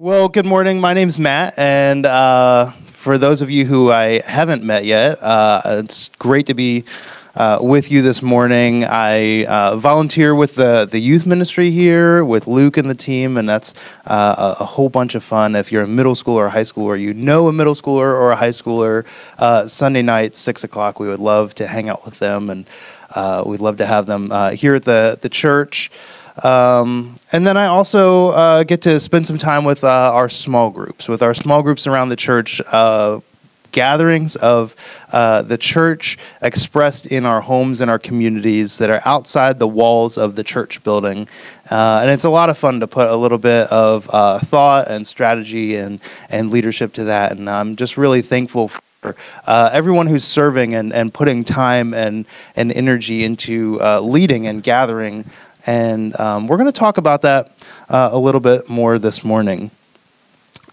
[0.00, 0.78] Well, good morning.
[0.78, 5.60] My name's Matt, and uh, for those of you who I haven't met yet, uh,
[5.64, 6.84] it's great to be
[7.34, 8.84] uh, with you this morning.
[8.84, 13.48] I uh, volunteer with the, the youth ministry here with Luke and the team, and
[13.48, 13.74] that's
[14.06, 15.56] uh, a, a whole bunch of fun.
[15.56, 18.36] If you're a middle schooler or high schooler, you know a middle schooler or a
[18.36, 19.04] high schooler,
[19.38, 22.66] uh, Sunday night, 6 o'clock, we would love to hang out with them, and
[23.44, 25.90] we'd love to have them here at the, the church.
[26.44, 30.70] Um, and then I also uh, get to spend some time with uh, our small
[30.70, 33.20] groups, with our small groups around the church, uh,
[33.72, 34.74] gatherings of
[35.12, 40.16] uh, the church expressed in our homes and our communities that are outside the walls
[40.16, 41.28] of the church building.
[41.70, 44.88] Uh, and it's a lot of fun to put a little bit of uh, thought
[44.90, 46.00] and strategy and,
[46.30, 47.32] and leadership to that.
[47.32, 49.14] And I'm just really thankful for
[49.46, 54.62] uh, everyone who's serving and, and putting time and, and energy into uh, leading and
[54.62, 55.24] gathering
[55.66, 57.52] and um, we're going to talk about that
[57.88, 59.70] uh, a little bit more this morning.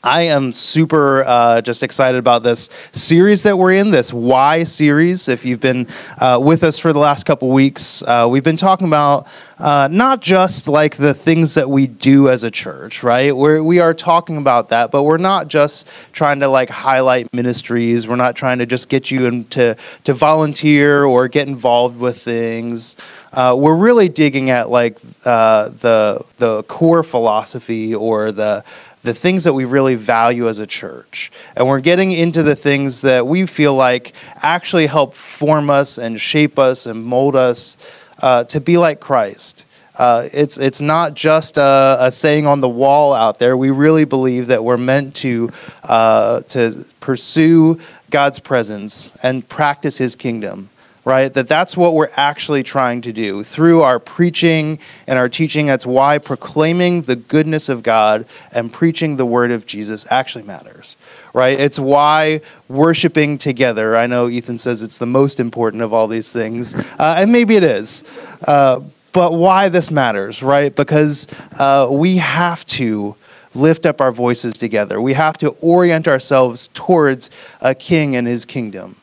[0.06, 5.28] I am super uh, just excited about this series that we're in, this Why series.
[5.28, 5.88] If you've been
[6.20, 9.26] uh, with us for the last couple weeks, uh, we've been talking about
[9.58, 13.36] uh, not just like the things that we do as a church, right?
[13.36, 18.08] We're, we are talking about that, but we're not just trying to like highlight ministries.
[18.08, 22.96] We're not trying to just get you into to volunteer or get involved with things.
[23.34, 28.64] Uh, we're really digging at like uh, the the core philosophy or the
[29.06, 31.32] the things that we really value as a church.
[31.56, 36.20] And we're getting into the things that we feel like actually help form us and
[36.20, 37.78] shape us and mold us
[38.22, 39.66] uh, to be like Christ.
[39.98, 43.56] Uh, it's it's not just a, a, saying on the wall out there.
[43.56, 45.52] We really believe that we're meant to
[45.84, 50.70] uh, to pursue God's presence and practice His kingdom
[51.06, 51.32] right?
[51.36, 55.68] That that's what we're actually trying to do through our preaching and our teaching.
[55.68, 60.98] That's why proclaiming the goodness of God and preaching the word of Jesus actually matters,
[61.32, 61.60] right?
[61.60, 63.96] It's why worshiping together.
[63.96, 67.56] I know Ethan says it's the most important of all these things, uh, and maybe
[67.56, 68.04] it is.
[68.46, 68.82] Uh,
[69.14, 70.76] but why this matters, right?
[70.76, 71.28] Because
[71.58, 73.16] uh, we have to
[73.54, 75.00] lift up our voices together.
[75.00, 77.30] We have to orient ourselves towards
[77.62, 78.98] a king and his kingdom.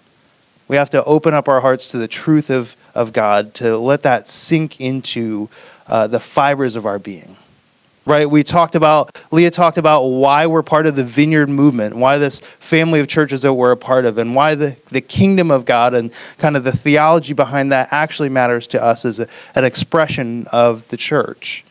[0.69, 4.03] We have to open up our hearts to the truth of, of God, to let
[4.03, 5.49] that sink into
[5.87, 7.37] uh, the fibers of our being.
[8.05, 8.29] Right?
[8.29, 12.41] We talked about, Leah talked about why we're part of the vineyard movement, why this
[12.59, 15.95] family of churches that we're a part of, and why the, the kingdom of God
[15.95, 20.49] and kind of the theology behind that actually matters to us as a, an expression
[20.51, 21.65] of the church.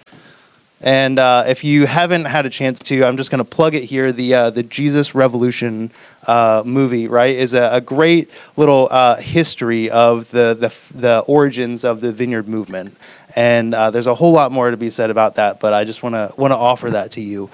[0.83, 3.83] And uh, if you haven't had a chance to, I'm just going to plug it
[3.83, 4.11] here.
[4.11, 5.91] The uh, the Jesus Revolution
[6.25, 11.83] uh, movie, right, is a, a great little uh, history of the, the the origins
[11.83, 12.97] of the Vineyard movement.
[13.35, 16.01] And uh, there's a whole lot more to be said about that, but I just
[16.01, 17.49] want to want to offer that to you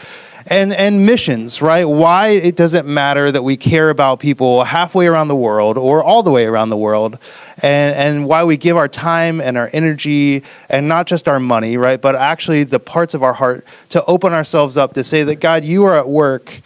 [0.48, 1.86] and and missions right?
[1.86, 6.24] Why it doesn't matter that we care about people halfway around the world or all
[6.24, 7.18] the way around the world
[7.62, 11.78] and and why we give our time and our energy and not just our money
[11.78, 15.36] right but actually the parts of our heart to open ourselves up to say that
[15.36, 16.62] god you are at work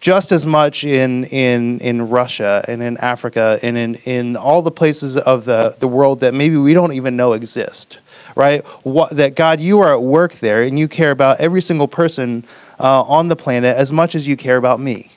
[0.00, 4.70] just as much in in in Russia and in Africa and in in all the
[4.70, 7.98] places of the the world that maybe we don't even know exist
[8.34, 8.64] right?
[8.84, 12.44] What, that god you are at work there and you care about every single person
[12.78, 15.10] uh, on the planet as much as you care about me.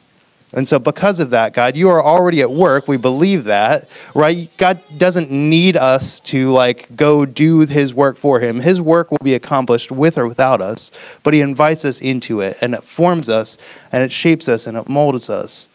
[0.52, 2.88] And so, because of that, God, you are already at work.
[2.88, 4.50] We believe that, right?
[4.58, 8.60] God doesn't need us to like go do his work for him.
[8.60, 12.58] His work will be accomplished with or without us, but he invites us into it
[12.62, 13.60] and it forms us
[13.92, 15.70] and it shapes us and it molds us.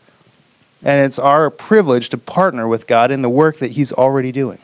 [0.82, 4.58] And it's our privilege to partner with God in the work that he's already doing.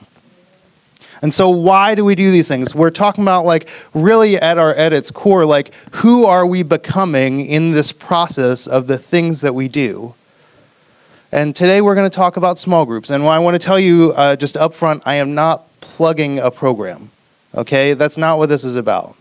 [1.22, 2.74] And so why do we do these things?
[2.74, 7.44] We're talking about like really at our at its core like who are we becoming
[7.44, 10.14] in this process of the things that we do?
[11.32, 13.10] And today we're going to talk about small groups.
[13.10, 16.50] And I want to tell you uh, just up front, I am not plugging a
[16.50, 17.10] program.
[17.54, 19.14] Okay, that's not what this is about.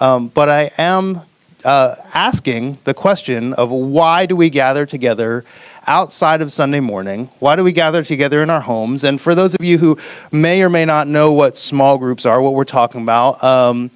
[0.00, 1.22] Um, but I am
[1.64, 5.44] uh, asking the question of why do we gather together
[5.88, 7.30] outside of Sunday morning?
[7.40, 9.02] Why do we gather together in our homes?
[9.02, 9.98] And for those of you who
[10.30, 13.90] may or may not know what small groups are, what we're talking about, um,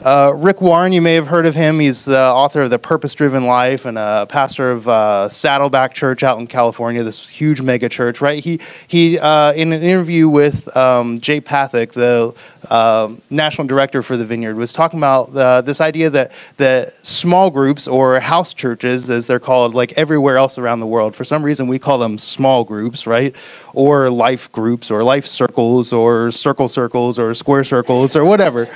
[0.00, 1.80] uh, Rick Warren, you may have heard of him.
[1.80, 6.22] He's the author of The Purpose Driven Life and a pastor of uh, Saddleback Church
[6.22, 8.42] out in California, this huge mega church, right?
[8.42, 12.32] He, he uh, in an interview with um, Jay Pathak, the
[12.72, 17.50] um, national director for the Vineyard, was talking about uh, this idea that, that small
[17.50, 21.44] groups or house churches, as they're called, like everywhere else around the world, for some
[21.44, 23.34] reason we call them small groups, right?
[23.74, 28.68] Or life groups or life circles or circle circles or square circles or whatever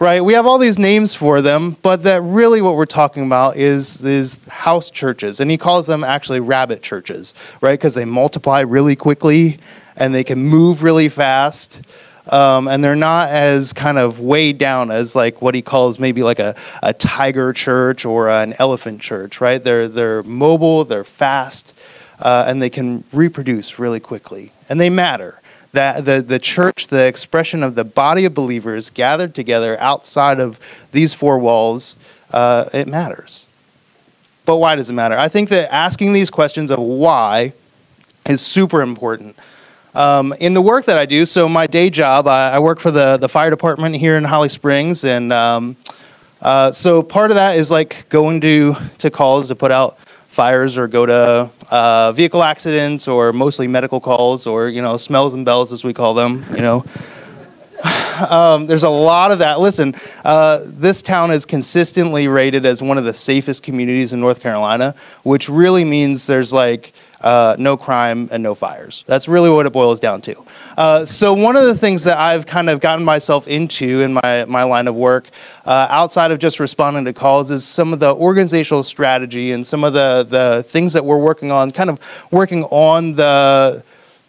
[0.00, 0.24] right?
[0.24, 4.02] We have all these names for them, but that really what we're talking about is
[4.02, 7.78] is house churches, and he calls them actually rabbit churches, right?
[7.78, 9.60] Because they multiply really quickly
[9.96, 11.82] and they can move really fast.
[12.28, 16.22] Um, and they're not as kind of weighed down as like what he calls maybe
[16.22, 19.62] like a, a tiger church or an elephant church, right?
[19.62, 21.74] They're they're mobile, they're fast,
[22.20, 25.39] uh, and they can reproduce really quickly, and they matter
[25.72, 30.58] that the, the church, the expression of the body of believers gathered together outside of
[30.92, 31.96] these four walls,
[32.32, 33.46] uh, it matters.
[34.44, 35.16] But why does it matter?
[35.16, 37.52] I think that asking these questions of why
[38.26, 39.36] is super important.
[39.94, 42.92] Um, in the work that I do, so my day job, I, I, work for
[42.92, 45.76] the, the fire department here in Holly Springs, and um,
[46.40, 49.98] uh, so part of that is like going to, to calls to put out
[50.30, 55.34] fires or go to uh, vehicle accidents or mostly medical calls or you know smells
[55.34, 56.84] and bells as we call them you know.
[58.20, 59.60] Um, there's a lot of that.
[59.60, 59.94] Listen
[60.26, 64.94] uh, this town is consistently rated as one of the safest communities in north carolina
[65.22, 69.04] which really means there's like uh, no crime and no fires.
[69.06, 70.44] That's really what it boils down to.
[70.76, 74.44] Uh, so one of the things that I've kind of gotten myself into in my,
[74.46, 75.28] my line of work,
[75.66, 79.84] uh, outside of just responding to calls, is some of the organizational strategy and some
[79.84, 82.00] of the, the things that we're working on, kind of
[82.30, 83.82] working on the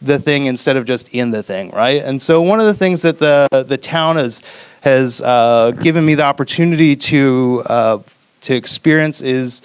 [0.04, 2.02] the thing instead of just in the thing, right?
[2.02, 4.42] And so one of the things that the the town has
[4.82, 8.00] has uh, given me the opportunity to uh,
[8.42, 9.62] to experience is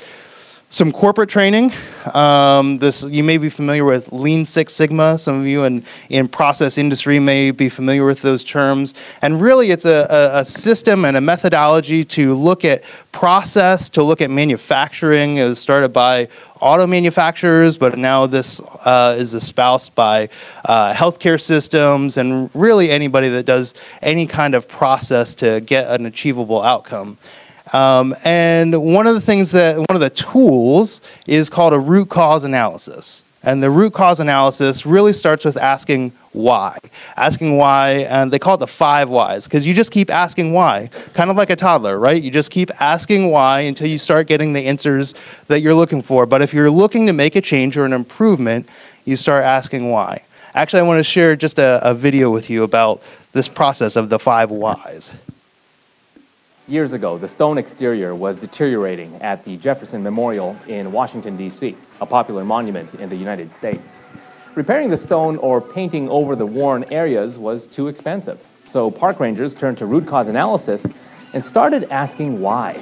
[0.76, 1.72] some corporate training.
[2.12, 5.18] Um, this you may be familiar with Lean Six Sigma.
[5.18, 8.92] Some of you in, in process industry may be familiar with those terms.
[9.22, 14.02] And really, it's a, a, a system and a methodology to look at process, to
[14.02, 15.38] look at manufacturing.
[15.38, 16.28] It was started by
[16.60, 20.28] auto manufacturers, but now this uh, is espoused by
[20.66, 26.04] uh, healthcare systems and really anybody that does any kind of process to get an
[26.04, 27.16] achievable outcome.
[27.72, 32.08] Um, and one of the things that, one of the tools is called a root
[32.08, 33.22] cause analysis.
[33.42, 36.78] And the root cause analysis really starts with asking why.
[37.16, 40.90] Asking why, and they call it the five whys, because you just keep asking why,
[41.14, 42.20] kind of like a toddler, right?
[42.20, 45.14] You just keep asking why until you start getting the answers
[45.46, 46.26] that you're looking for.
[46.26, 48.68] But if you're looking to make a change or an improvement,
[49.04, 50.24] you start asking why.
[50.52, 53.00] Actually, I want to share just a, a video with you about
[53.32, 55.12] this process of the five whys.
[56.68, 62.06] Years ago, the stone exterior was deteriorating at the Jefferson Memorial in Washington, D.C., a
[62.06, 64.00] popular monument in the United States.
[64.56, 68.44] Repairing the stone or painting over the worn areas was too expensive.
[68.64, 70.88] So park rangers turned to root cause analysis
[71.32, 72.74] and started asking why.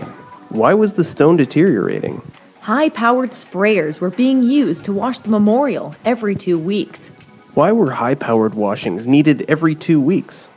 [0.49, 2.23] Why was the stone deteriorating?
[2.61, 7.11] High powered sprayers were being used to wash the memorial every two weeks.
[7.53, 10.49] Why were high powered washings needed every two weeks?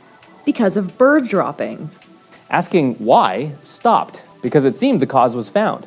[0.46, 2.00] Because of bird droppings.
[2.50, 5.86] Asking why stopped because it seemed the cause was found.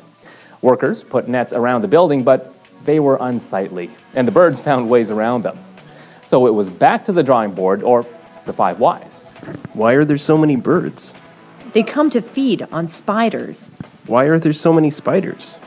[0.60, 2.54] Workers put nets around the building, but
[2.84, 5.58] they were unsightly, and the birds found ways around them.
[6.22, 8.06] So it was back to the drawing board, or
[8.44, 9.22] the five whys.
[9.72, 11.14] Why are there so many birds?
[11.72, 13.70] They come to feed on spiders.
[14.06, 15.58] Why are there so many spiders?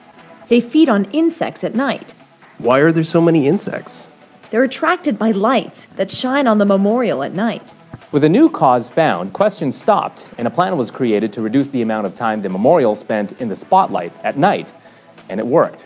[0.48, 2.13] They feed on insects at night.
[2.57, 4.07] Why are there so many insects?
[4.50, 7.74] They're attracted by lights that shine on the memorial at night.
[8.15, 11.81] With a new cause found, questions stopped, and a plan was created to reduce the
[11.81, 14.73] amount of time the memorial spent in the spotlight at night,
[15.27, 15.85] and it worked.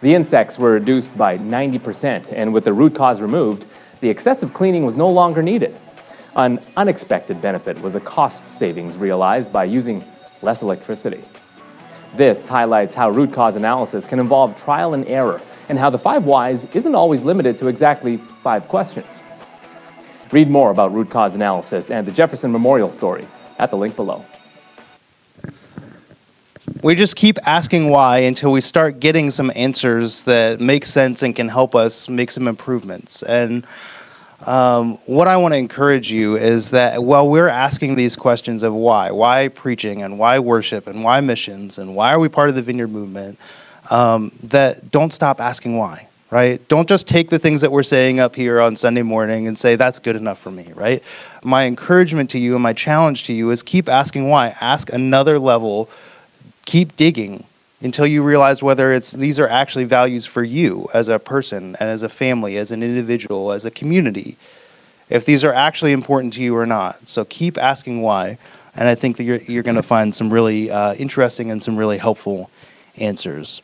[0.00, 3.66] The insects were reduced by 90%, and with the root cause removed,
[4.00, 5.72] the excessive cleaning was no longer needed.
[6.34, 10.04] An unexpected benefit was a cost savings realized by using
[10.42, 11.22] less electricity.
[12.16, 16.24] This highlights how root cause analysis can involve trial and error, and how the five
[16.24, 19.22] whys isn't always limited to exactly five questions.
[20.30, 23.26] Read more about root cause analysis and the Jefferson Memorial story
[23.58, 24.24] at the link below.
[26.82, 31.34] We just keep asking why until we start getting some answers that make sense and
[31.34, 33.22] can help us make some improvements.
[33.22, 33.66] And
[34.46, 38.74] um, what I want to encourage you is that while we're asking these questions of
[38.74, 42.54] why, why preaching and why worship and why missions and why are we part of
[42.54, 43.38] the vineyard movement,
[43.90, 46.66] um, that don't stop asking why right?
[46.68, 49.76] Don't just take the things that we're saying up here on Sunday morning and say,
[49.76, 51.02] that's good enough for me, right?
[51.42, 54.54] My encouragement to you and my challenge to you is keep asking why.
[54.60, 55.88] Ask another level,
[56.66, 57.44] keep digging
[57.80, 61.88] until you realize whether it's these are actually values for you as a person and
[61.88, 64.36] as a family, as an individual, as a community.
[65.08, 67.08] If these are actually important to you or not.
[67.08, 68.36] So keep asking why.
[68.74, 71.76] And I think that you're, you're going to find some really uh, interesting and some
[71.76, 72.50] really helpful
[72.96, 73.62] answers.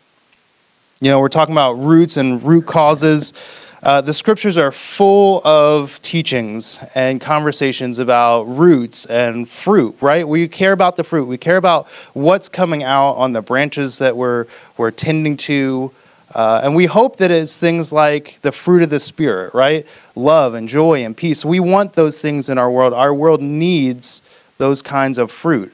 [1.05, 3.35] You know, we're talking about roots and root causes.
[3.83, 10.27] uh, the scriptures are full of teachings and conversations about roots and fruit, right?
[10.27, 11.29] We care about the fruit.
[11.29, 14.47] We care about what's coming out on the branches that we're,
[14.79, 15.93] we're tending to.
[16.35, 19.87] Uh, and we hope that it's things like the fruit of the Spirit, right?
[20.15, 21.45] Love and joy and peace.
[21.45, 22.95] We want those things in our world.
[22.95, 24.23] Our world needs
[24.57, 25.71] those kinds of fruit.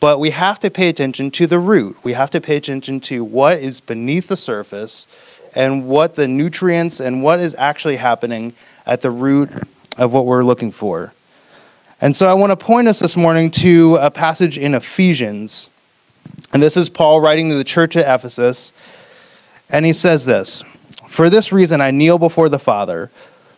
[0.00, 1.96] But we have to pay attention to the root.
[2.04, 5.06] We have to pay attention to what is beneath the surface
[5.54, 8.54] and what the nutrients and what is actually happening
[8.86, 9.50] at the root
[9.96, 11.12] of what we're looking for.
[12.00, 15.68] And so I want to point us this morning to a passage in Ephesians.
[16.52, 18.72] And this is Paul writing to the church at Ephesus.
[19.70, 20.62] And he says this
[21.08, 23.10] For this reason I kneel before the Father,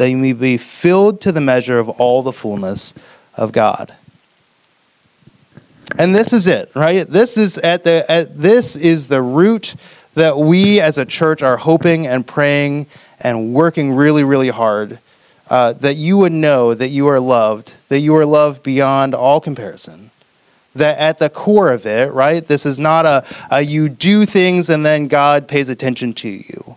[0.00, 2.94] that you may be filled to the measure of all the fullness
[3.34, 3.94] of God.
[5.98, 7.06] And this is it, right?
[7.06, 9.74] This is at the at, this is the root
[10.14, 12.86] that we as a church are hoping and praying
[13.20, 15.00] and working really, really hard
[15.50, 19.38] uh, that you would know that you are loved, that you are loved beyond all
[19.38, 20.10] comparison.
[20.74, 24.70] That at the core of it, right, this is not a, a you do things
[24.70, 26.76] and then God pays attention to you.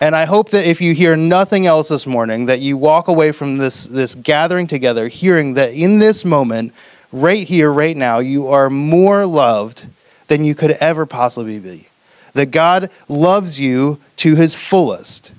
[0.00, 3.32] And I hope that if you hear nothing else this morning, that you walk away
[3.32, 6.72] from this, this gathering together hearing that in this moment,
[7.12, 9.86] right here, right now, you are more loved
[10.28, 11.88] than you could ever possibly be
[12.34, 15.32] that God loves you to his fullest.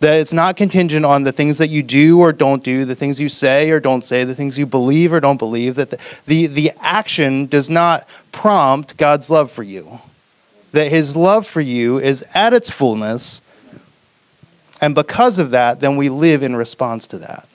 [0.00, 3.20] That it's not contingent on the things that you do or don't do, the things
[3.20, 6.46] you say or don't say, the things you believe or don't believe, that the, the,
[6.46, 10.00] the action does not prompt God's love for you.
[10.72, 13.40] That his love for you is at its fullness,
[14.84, 17.48] and because of that, then we live in response to that.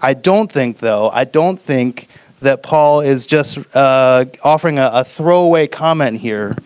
[0.00, 2.06] I don't think, though, I don't think
[2.42, 6.56] that Paul is just uh, offering a, a, throwaway comment here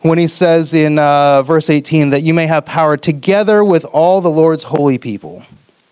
[0.00, 4.20] when he says in uh, verse 18 that you may have power together with all
[4.20, 5.44] the Lord's holy people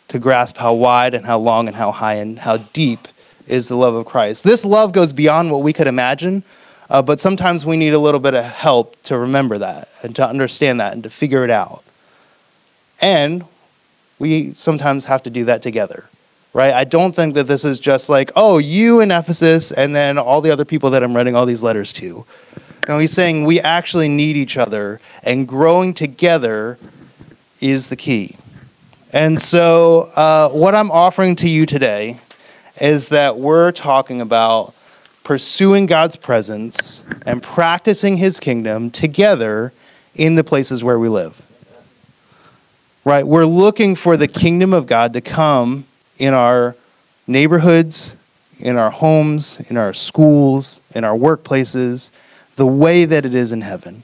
[0.08, 3.06] to grasp how wide and how long and how high and how deep
[3.46, 4.42] is the love of Christ.
[4.42, 6.42] This love goes beyond what we could imagine,
[6.90, 10.28] uh, but sometimes we need a little bit of help to remember that and to
[10.28, 11.82] understand that and to figure it out.
[13.00, 13.46] And
[14.18, 16.04] we sometimes have to do that together
[16.52, 16.74] right?
[16.74, 20.40] I don't think that this is just like, oh, you in Ephesus and then all
[20.40, 22.24] the other people that I'm writing all these letters to.
[22.88, 26.78] No, he's saying we actually need each other, and growing together
[27.60, 28.36] is the key.
[29.12, 32.18] And so, uh, what I'm offering to you today
[32.80, 34.74] is that we're talking about
[35.30, 39.72] pursuing God's presence and practicing his kingdom together
[40.16, 41.40] in the places where we live.
[43.04, 43.24] Right?
[43.24, 45.86] We're looking for the kingdom of God to come
[46.18, 46.74] in our
[47.28, 48.12] neighborhoods,
[48.58, 52.10] in our homes, in our schools, in our workplaces,
[52.56, 54.02] the way that it is in heaven.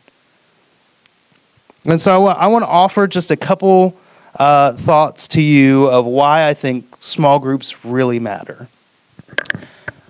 [1.86, 3.96] And so I want to offer just a couple
[4.36, 8.68] uh, thoughts to you of why I think small groups really matter.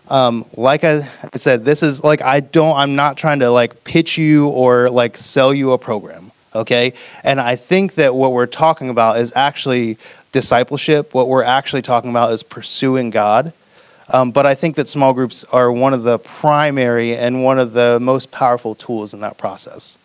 [0.09, 2.77] Um, like I said, this is like I don't.
[2.77, 6.33] I'm not trying to like pitch you or like sell you a program.
[6.55, 6.95] Okay,
[7.25, 9.99] and I think that what we're talking about is actually
[10.33, 11.13] discipleship.
[11.13, 13.53] What we're actually talking about is pursuing God.
[14.09, 17.73] Um, but I think that small groups are one of the primary and one of
[17.73, 19.99] the most powerful tools in that process.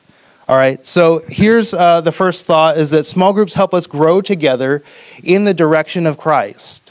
[0.48, 4.22] All right, so here's uh, the first thought is that small groups help us grow
[4.22, 4.84] together
[5.24, 6.90] in the direction of Christ.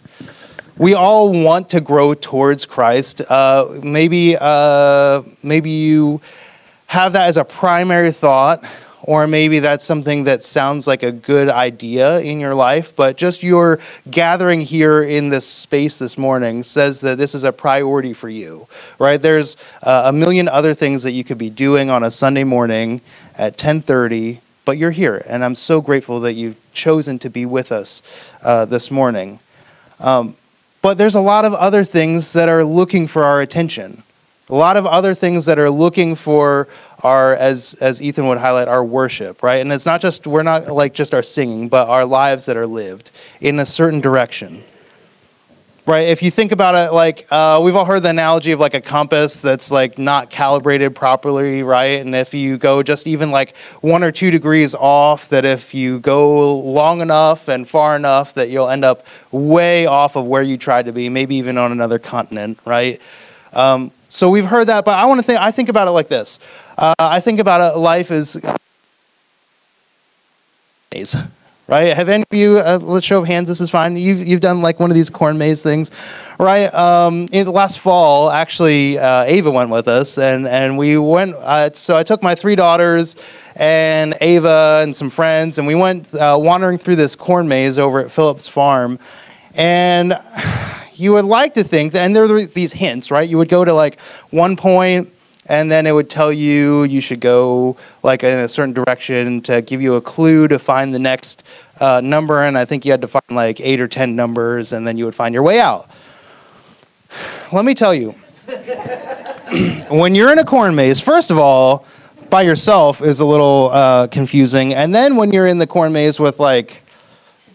[0.80, 3.20] We all want to grow towards Christ.
[3.28, 6.22] Uh, maybe, uh, maybe you
[6.86, 8.64] have that as a primary thought,
[9.02, 13.42] or maybe that's something that sounds like a good idea in your life, but just
[13.42, 13.78] your
[14.10, 18.66] gathering here in this space this morning says that this is a priority for you,
[18.98, 19.20] right?
[19.20, 23.02] There's uh, a million other things that you could be doing on a Sunday morning
[23.36, 27.70] at 10:30, but you're here, and I'm so grateful that you've chosen to be with
[27.70, 28.02] us
[28.42, 29.40] uh, this morning.
[29.98, 30.36] Um,
[30.82, 34.02] but there's a lot of other things that are looking for our attention.
[34.48, 36.66] A lot of other things that are looking for
[37.04, 39.60] our as as Ethan would highlight our worship, right?
[39.60, 42.66] And it's not just we're not like just our singing, but our lives that are
[42.66, 43.10] lived
[43.40, 44.64] in a certain direction.
[45.90, 46.06] Right?
[46.06, 48.80] If you think about it, like uh, we've all heard the analogy of like a
[48.80, 52.00] compass that's like not calibrated properly, right?
[52.00, 55.98] And if you go just even like one or two degrees off, that if you
[55.98, 60.56] go long enough and far enough, that you'll end up way off of where you
[60.56, 63.00] tried to be, maybe even on another continent, right?
[63.52, 65.40] Um, so we've heard that, but I want to think.
[65.40, 66.38] I think about it like this.
[66.78, 68.36] Uh, I think about it, life as
[71.70, 71.96] right?
[71.96, 73.96] Have any of you, uh, let's show of hands, this is fine.
[73.96, 75.92] You've, you've done like one of these corn maze things,
[76.36, 76.66] right?
[76.74, 81.36] Um, in the last fall, actually, uh, Ava went with us and, and we went,
[81.36, 83.14] uh, so I took my three daughters
[83.54, 88.00] and Ava and some friends and we went uh, wandering through this corn maze over
[88.00, 88.98] at Phillips Farm.
[89.54, 90.18] And
[90.94, 93.28] you would like to think that, and there were these hints, right?
[93.28, 94.00] You would go to like
[94.30, 95.12] one point,
[95.50, 99.60] and then it would tell you you should go like in a certain direction to
[99.60, 101.42] give you a clue to find the next
[101.80, 102.44] uh, number.
[102.44, 105.04] And i think you had to find like eight or ten numbers and then you
[105.04, 105.90] would find your way out.
[107.52, 108.14] Let me tell you.
[109.90, 111.84] When you're in a corn maze first of all
[112.30, 114.72] by yourself is a little uh, confusing.
[114.72, 116.84] And then when you're in the corn maze with like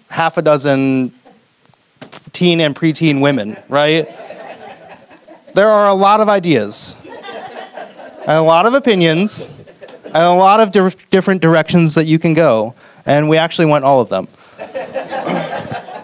[0.10, 1.14] half a dozen
[2.34, 4.10] teen and preteen women right?
[5.54, 6.98] There are a lot of ideas
[8.28, 9.52] and a lot of opinions
[10.06, 12.74] and a lot of di- different directions that you can go.
[13.06, 14.28] And we actually went all of them.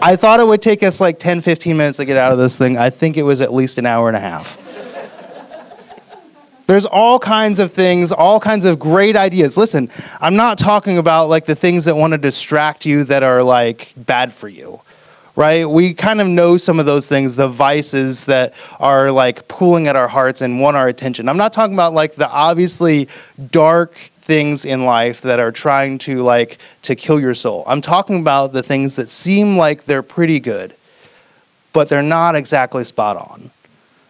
[0.03, 2.57] I thought it would take us like 10, 15 minutes to get out of this
[2.57, 2.77] thing.
[2.77, 4.57] I think it was at least an hour and a half.
[6.67, 9.57] There's all kinds of things, all kinds of great ideas.
[9.57, 9.89] Listen,
[10.21, 13.93] I'm not talking about like the things that want to distract you that are like
[13.97, 14.79] bad for you
[15.41, 15.67] right?
[15.67, 19.95] We kind of know some of those things, the vices that are like pulling at
[19.95, 21.27] our hearts and want our attention.
[21.27, 23.09] I'm not talking about like the obviously
[23.49, 27.63] dark things in life that are trying to like to kill your soul.
[27.65, 30.75] I'm talking about the things that seem like they're pretty good,
[31.73, 33.49] but they're not exactly spot on.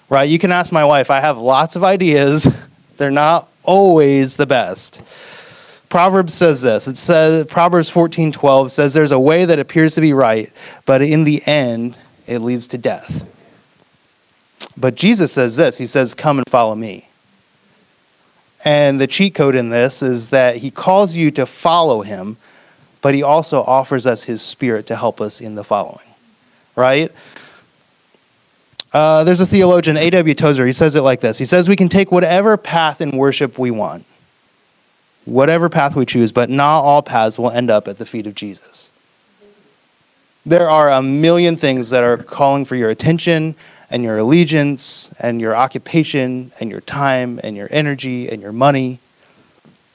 [0.09, 0.29] Right?
[0.29, 1.09] You can ask my wife.
[1.09, 2.45] I have lots of ideas.
[2.97, 5.01] They're not always the best.
[5.91, 6.87] Proverbs says this.
[6.87, 10.49] It says Proverbs 14:12 says there's a way that appears to be right,
[10.85, 13.27] but in the end it leads to death.
[14.77, 15.79] But Jesus says this.
[15.79, 17.09] He says, "Come and follow me."
[18.63, 22.37] And the cheat code in this is that he calls you to follow him,
[23.01, 26.07] but he also offers us his spirit to help us in the following.
[26.73, 27.11] Right?
[28.93, 30.35] Uh, there's a theologian, A.W.
[30.35, 31.37] Tozer, he says it like this.
[31.37, 34.05] He says, We can take whatever path in worship we want
[35.25, 38.35] whatever path we choose, but not all paths will end up at the feet of
[38.35, 38.91] Jesus.
[40.45, 43.55] There are a million things that are calling for your attention
[43.91, 48.99] and your allegiance and your occupation and your time and your energy and your money,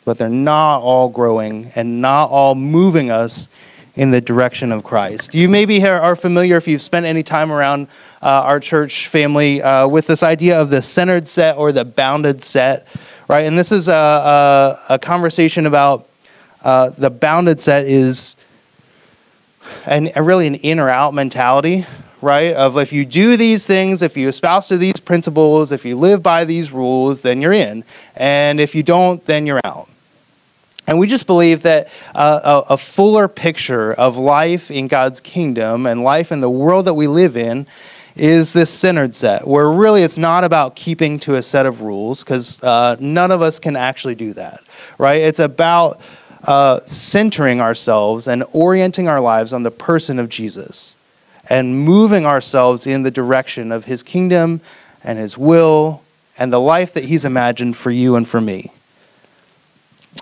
[0.04, 3.48] but they're not all growing and not all moving us
[3.96, 5.34] in the direction of Christ.
[5.34, 7.88] You maybe are familiar if you've spent any time around
[8.22, 12.44] uh, our church family uh, with this idea of the centered set or the bounded
[12.44, 12.86] set
[13.28, 13.46] right?
[13.46, 16.08] And this is a, a, a conversation about
[16.62, 18.36] uh, the bounded set is
[19.84, 21.86] and really an in or out mentality,
[22.20, 22.54] right?
[22.54, 26.22] Of if you do these things, if you espouse to these principles, if you live
[26.22, 27.84] by these rules, then you're in.
[28.16, 29.88] And if you don't, then you're out.
[30.86, 35.84] And we just believe that uh, a, a fuller picture of life in God's kingdom
[35.84, 37.66] and life in the world that we live in
[38.16, 42.24] is this centered set, where really it's not about keeping to a set of rules,
[42.24, 44.62] because uh, none of us can actually do that,
[44.98, 45.20] right?
[45.20, 46.00] It's about
[46.44, 50.96] uh, centering ourselves and orienting our lives on the person of Jesus
[51.48, 54.60] and moving ourselves in the direction of his kingdom
[55.04, 56.02] and his will
[56.38, 58.70] and the life that he's imagined for you and for me.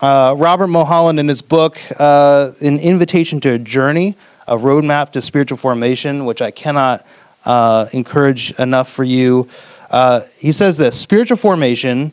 [0.03, 5.23] Uh, Robert Mulholland, in his book, uh, An Invitation to a Journey, a roadmap to
[5.23, 7.07] spiritual formation, which I cannot
[7.45, 9.49] uh, encourage enough for you.
[9.91, 12.13] Uh, he says this spiritual formation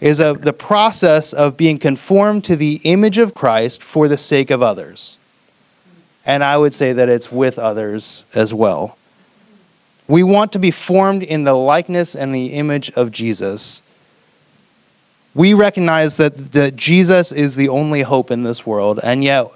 [0.00, 4.50] is a, the process of being conformed to the image of Christ for the sake
[4.50, 5.16] of others.
[6.26, 8.96] And I would say that it's with others as well.
[10.08, 13.82] We want to be formed in the likeness and the image of Jesus.
[15.34, 19.46] We recognize that, that Jesus is the only hope in this world, and yet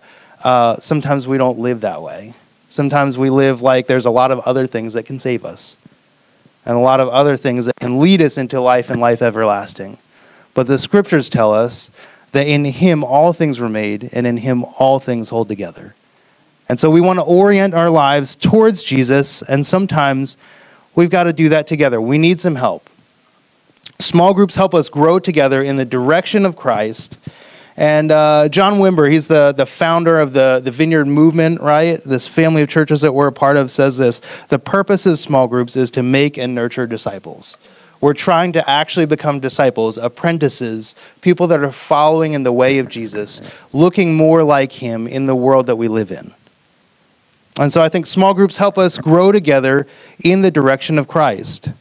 [0.45, 2.35] uh, sometimes we don't live that way.
[2.69, 5.77] Sometimes we live like there's a lot of other things that can save us,
[6.65, 9.99] and a lot of other things that can lead us into life and life everlasting.
[10.55, 11.91] But the scriptures tell us
[12.33, 15.95] that in Him all things were made, and in Him all things hold together.
[16.69, 20.37] And so we want to orient our lives towards Jesus, and sometimes
[20.95, 22.01] we've got to do that together.
[22.01, 22.91] We need some help.
[23.99, 27.19] Small groups help us grow together in the direction of Christ
[27.77, 32.03] And uh, John Wimber, he's the, the founder of the, the Vineyard Movement, right?
[32.03, 35.47] This family of churches that we're a part of says this The purpose of small
[35.47, 37.59] groups is to make and nurture disciples.
[38.01, 42.89] We're trying to actually become disciples, apprentices, people that are following in the way of
[42.89, 43.41] Jesus,
[43.73, 46.35] looking more like him in the world that we live in.
[47.59, 49.87] And so I think small groups help us grow together
[50.23, 51.73] in the direction of Christ.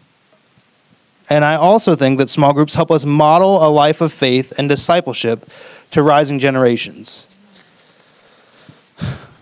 [1.30, 4.70] And I also think that small groups help us model a life of faith and
[4.70, 5.50] discipleship
[5.92, 7.26] to rising generations.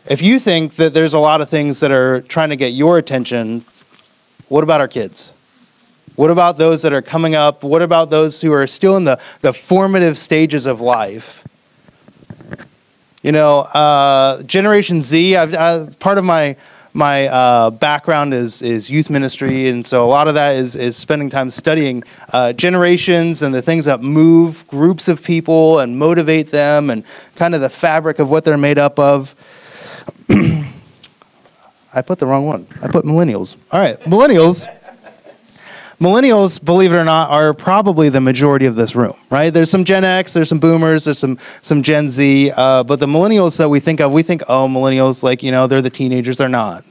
[0.05, 2.97] If you think that there's a lot of things that are trying to get your
[2.97, 3.63] attention,
[4.49, 5.33] what about our kids?
[6.15, 7.63] What about those that are coming up?
[7.63, 11.47] What about those who are still in the, the formative stages of life?
[13.23, 16.57] You know, uh, Generation Z, I've, uh, part of my,
[16.93, 20.95] my uh, background is, is youth ministry, and so a lot of that is, is
[20.95, 26.51] spending time studying uh, generations and the things that move groups of people and motivate
[26.51, 27.03] them and
[27.35, 29.35] kind of the fabric of what they're made up of.
[31.95, 32.67] I put the wrong one.
[32.81, 33.55] I put millennials.
[33.71, 34.67] All right, millennials
[36.03, 39.53] millennials, believe it or not, are probably the majority of this room, right?
[39.53, 43.05] There's some Gen X, there's some Boomers, there's some some Gen Z, uh, but the
[43.05, 46.37] millennials that we think of, we think, oh, millennials, like you know, they're the teenagers.
[46.37, 46.83] They're not.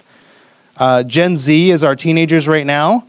[0.78, 3.06] Uh, Gen Z is our teenagers right now,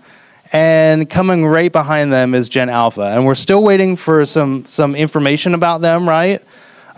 [0.51, 4.95] and coming right behind them is Gen Alpha, and we're still waiting for some some
[4.95, 6.41] information about them, right?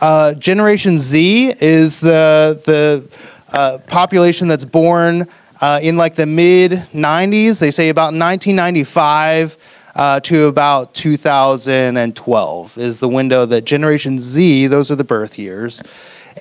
[0.01, 3.07] Uh, Generation Z is the the
[3.53, 5.27] uh, population that's born
[5.65, 7.60] uh, in like the mid 90s.
[7.60, 9.58] They say about 1995
[9.95, 15.82] uh, to about 2012 is the window that Generation Z, those are the birth years.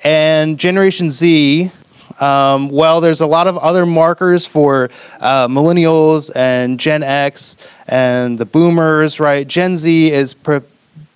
[0.03, 1.71] And Generation Z,
[2.19, 7.57] um, well, there's a lot of other markers for uh, millennials and Gen X
[7.87, 9.47] and the boomers, right?
[9.47, 10.35] Gen Z is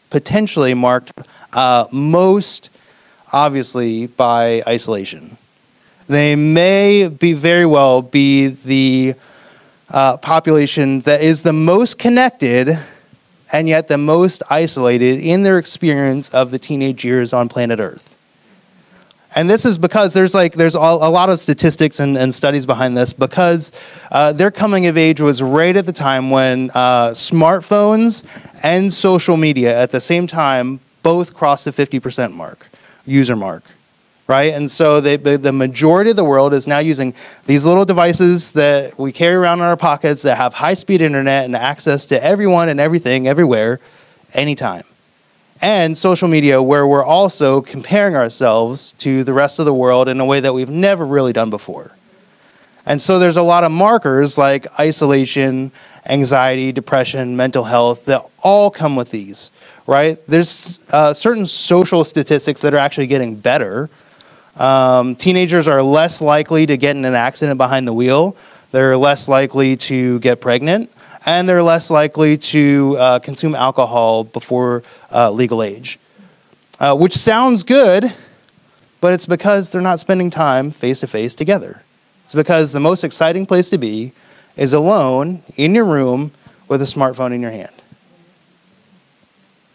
[0.10, 1.12] potentially marked
[1.54, 2.72] uh, most
[3.32, 5.38] obviously by isolation.
[6.10, 9.13] They may be very well be the
[9.91, 12.80] uh, population that is the most connected
[13.54, 18.15] and yet the most isolated in their experience of the teenage years on planet Earth.
[19.36, 22.98] And this is because there's like there's a lot of statistics and, and studies behind
[22.98, 23.72] this because
[24.12, 28.24] uh, their coming of age was right at the time when uh, smartphones
[28.63, 32.67] and social media at the same time both crossed the 50% mark,
[33.06, 33.63] user mark
[34.29, 34.53] right?
[34.53, 37.15] And so they, the majority of the world is now using
[37.47, 41.45] these little devices that we carry around in our pockets that have high speed internet
[41.45, 43.79] and access to everyone and everything everywhere,
[44.35, 44.83] anytime.
[45.63, 50.19] And social media, where we're also comparing ourselves to the rest of the world in
[50.19, 51.91] a way that we've never really done before.
[52.85, 55.71] And so there's a lot of markers like isolation,
[56.05, 59.49] anxiety, depression, mental health that all come with these,
[59.87, 60.19] right?
[60.27, 63.89] There's uh, certain social statistics that are actually getting better
[64.55, 68.35] um, teenagers are less likely to get in an accident behind the wheel.
[68.71, 70.91] They're less likely to get pregnant,
[71.25, 75.99] and they're less likely to uh, consume alcohol before uh, legal age.
[76.79, 78.13] Uh, which sounds good,
[79.01, 81.83] but it's because they're not spending time face to face together.
[82.23, 84.13] It's because the most exciting place to be
[84.55, 86.31] is alone in your room
[86.67, 87.73] with a smartphone in your hand.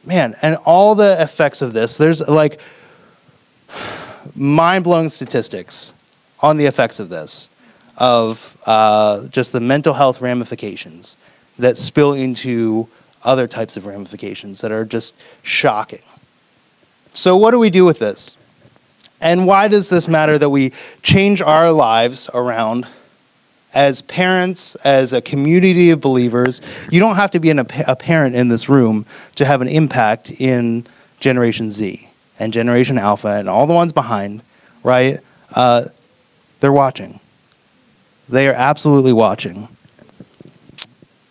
[0.04, 2.60] Man, and all the effects of this, there's like
[4.34, 5.92] mind blowing statistics
[6.40, 7.48] on the effects of this,
[7.96, 11.16] of uh, just the mental health ramifications
[11.58, 12.88] that spill into
[13.22, 16.02] other types of ramifications that are just shocking.
[17.12, 18.36] So, what do we do with this?
[19.20, 22.86] And why does this matter that we change our lives around
[23.72, 26.60] as parents, as a community of believers?
[26.90, 29.06] You don't have to be an, a parent in this room
[29.36, 30.86] to have an impact in
[31.20, 34.42] Generation Z and Generation Alpha and all the ones behind,
[34.82, 35.20] right?
[35.52, 35.86] Uh,
[36.60, 37.20] they're watching.
[38.28, 39.68] They are absolutely watching.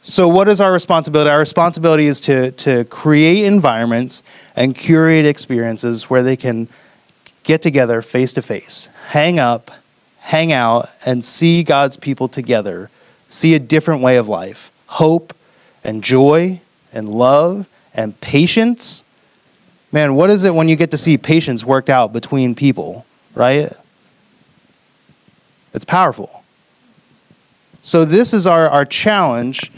[0.03, 1.29] So, what is our responsibility?
[1.29, 4.21] Our responsibility is to, to create environments
[4.55, 6.67] and curate experiences where they can
[7.43, 9.71] get together face to face, hang up,
[10.19, 12.89] hang out, and see God's people together,
[13.29, 15.33] see a different way of life, hope
[15.83, 16.61] and joy
[16.91, 19.02] and love and patience
[19.93, 23.71] man, what is it when you get to see patience worked out between people, right?
[25.73, 26.43] It's powerful.
[27.81, 29.71] So, this is our, our challenge.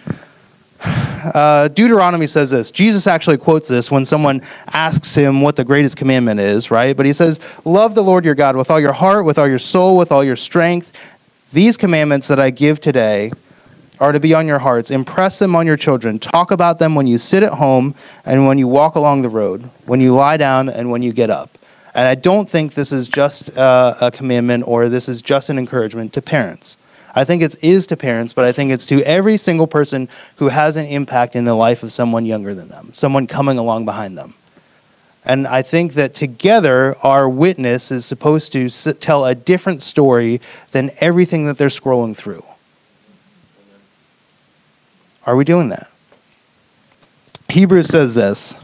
[1.26, 2.70] Uh, Deuteronomy says this.
[2.70, 6.96] Jesus actually quotes this when someone asks him what the greatest commandment is, right?
[6.96, 9.58] But he says, Love the Lord your God with all your heart, with all your
[9.58, 10.92] soul, with all your strength.
[11.52, 13.32] These commandments that I give today
[14.00, 14.92] are to be on your hearts.
[14.92, 16.20] Impress them on your children.
[16.20, 19.70] Talk about them when you sit at home and when you walk along the road,
[19.86, 21.58] when you lie down and when you get up.
[21.94, 25.58] And I don't think this is just uh, a commandment or this is just an
[25.58, 26.78] encouragement to parents.
[27.16, 30.50] I think it is to parents, but I think it's to every single person who
[30.50, 34.18] has an impact in the life of someone younger than them, someone coming along behind
[34.18, 34.34] them.
[35.24, 40.92] And I think that together, our witness is supposed to tell a different story than
[41.00, 42.44] everything that they're scrolling through.
[45.26, 45.90] Are we doing that?
[47.50, 48.56] Hebrews says this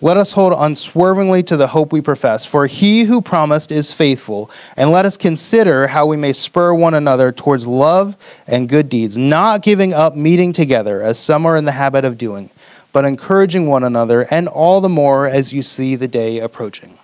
[0.00, 4.50] Let us hold unswervingly to the hope we profess, for he who promised is faithful,
[4.76, 8.16] and let us consider how we may spur one another towards love
[8.46, 12.18] and good deeds, not giving up meeting together, as some are in the habit of
[12.18, 12.50] doing
[12.92, 16.98] but encouraging one another, and all the more as you see the day approaching.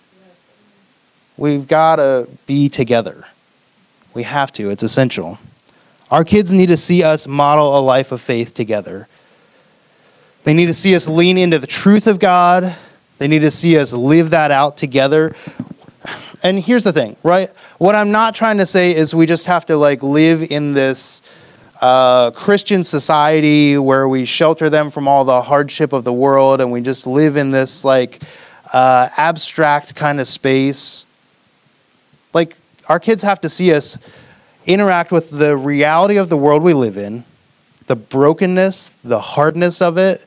[1.36, 3.26] We've got to be together.
[4.12, 5.38] We have to, it's essential.
[6.10, 9.08] Our kids need to see us model a life of faith together.
[10.44, 12.76] They need to see us lean into the truth of God.
[13.18, 15.34] They need to see us live that out together.
[16.42, 17.50] And here's the thing, right?
[17.78, 21.22] What I'm not trying to say is we just have to like live in this
[21.80, 26.70] uh, Christian society where we shelter them from all the hardship of the world and
[26.70, 28.22] we just live in this like
[28.72, 31.06] uh, abstract kind of space.
[32.32, 32.56] Like,
[32.88, 33.96] our kids have to see us
[34.66, 37.24] interact with the reality of the world we live in,
[37.86, 40.26] the brokenness, the hardness of it,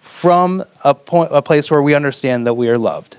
[0.00, 3.16] from a, point, a place where we understand that we are loved,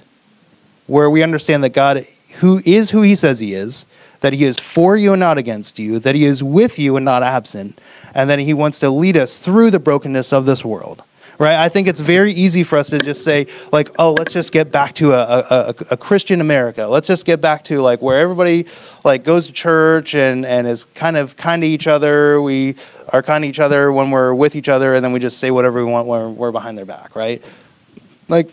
[0.88, 3.86] where we understand that God who is who he says he is,
[4.21, 7.06] that he is for you and not against you, that he is with you and
[7.06, 7.80] not absent,
[8.13, 11.04] and that he wants to lead us through the brokenness of this world.
[11.38, 11.56] Right?
[11.56, 14.71] I think it's very easy for us to just say, like, oh, let's just get
[14.71, 16.88] back to a, a, a Christian America.
[16.88, 18.67] Let's just get back to like where everybody
[19.04, 22.41] like goes to church and, and is kind of kind to each other.
[22.41, 22.76] We
[23.10, 25.52] are kind to each other when we're with each other, and then we just say
[25.52, 27.43] whatever we want when we're behind their back, right?
[28.30, 28.50] Like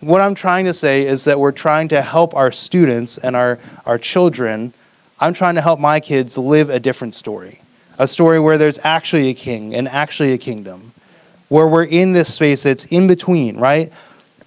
[0.00, 3.58] what I'm trying to say is that we're trying to help our students and our,
[3.86, 4.72] our children
[5.20, 7.60] I'm trying to help my kids live a different story
[7.98, 10.92] a story where there's actually a king and actually a kingdom,
[11.48, 13.92] where we're in this space that's in between, right?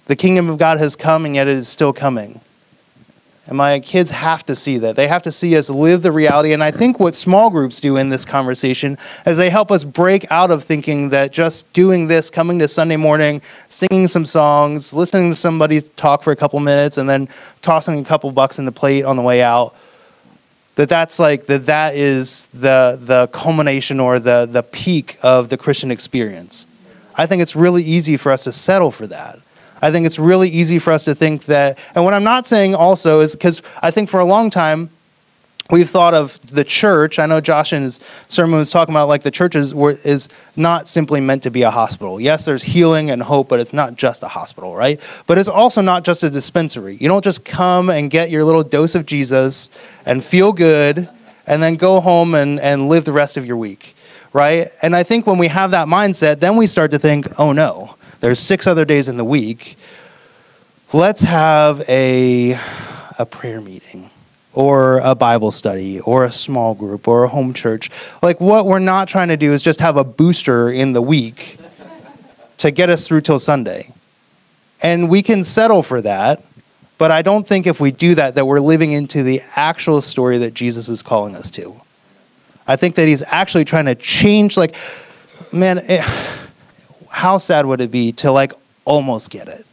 [0.06, 2.40] The kingdom of God has come and yet it is still coming.
[3.46, 4.94] And my kids have to see that.
[4.94, 6.52] They have to see us live the reality.
[6.52, 10.30] And I think what small groups do in this conversation is they help us break
[10.30, 15.32] out of thinking that just doing this, coming to Sunday morning, singing some songs, listening
[15.32, 17.28] to somebody talk for a couple minutes, and then
[17.62, 19.74] tossing a couple bucks in the plate on the way out
[20.74, 25.58] that that's like that that is the the culmination or the the peak of the
[25.58, 26.66] Christian experience.
[27.14, 29.38] I think it's really easy for us to settle for that.
[29.80, 32.74] I think it's really easy for us to think that and what I'm not saying
[32.74, 34.90] also is because I think for a long time
[35.70, 37.18] we've thought of the church.
[37.18, 37.98] I know Josh in his
[38.28, 41.70] sermon was talking about like the church is, is not simply meant to be a
[41.70, 42.20] hospital.
[42.20, 45.00] Yes, there's healing and hope, but it's not just a hospital, right?
[45.26, 46.96] But it's also not just a dispensary.
[46.96, 49.70] You don't just come and get your little dose of Jesus
[50.04, 51.08] and feel good
[51.46, 53.96] and then go home and, and live the rest of your week,
[54.32, 54.70] right?
[54.82, 57.96] And I think when we have that mindset, then we start to think, oh no,
[58.20, 59.76] there's six other days in the week.
[60.92, 62.58] Let's have a,
[63.18, 64.10] a prayer meeting
[64.54, 67.90] or a Bible study or a small group or a home church.
[68.22, 71.58] Like, what we're not trying to do is just have a booster in the week
[72.58, 73.90] to get us through till Sunday.
[74.82, 76.44] And we can settle for that,
[76.98, 80.38] but I don't think if we do that, that we're living into the actual story
[80.38, 81.81] that Jesus is calling us to.
[82.66, 84.74] I think that he's actually trying to change, like,
[85.52, 86.36] man, it, eh,
[87.10, 88.52] how sad would it be to, like,
[88.84, 89.66] almost get it?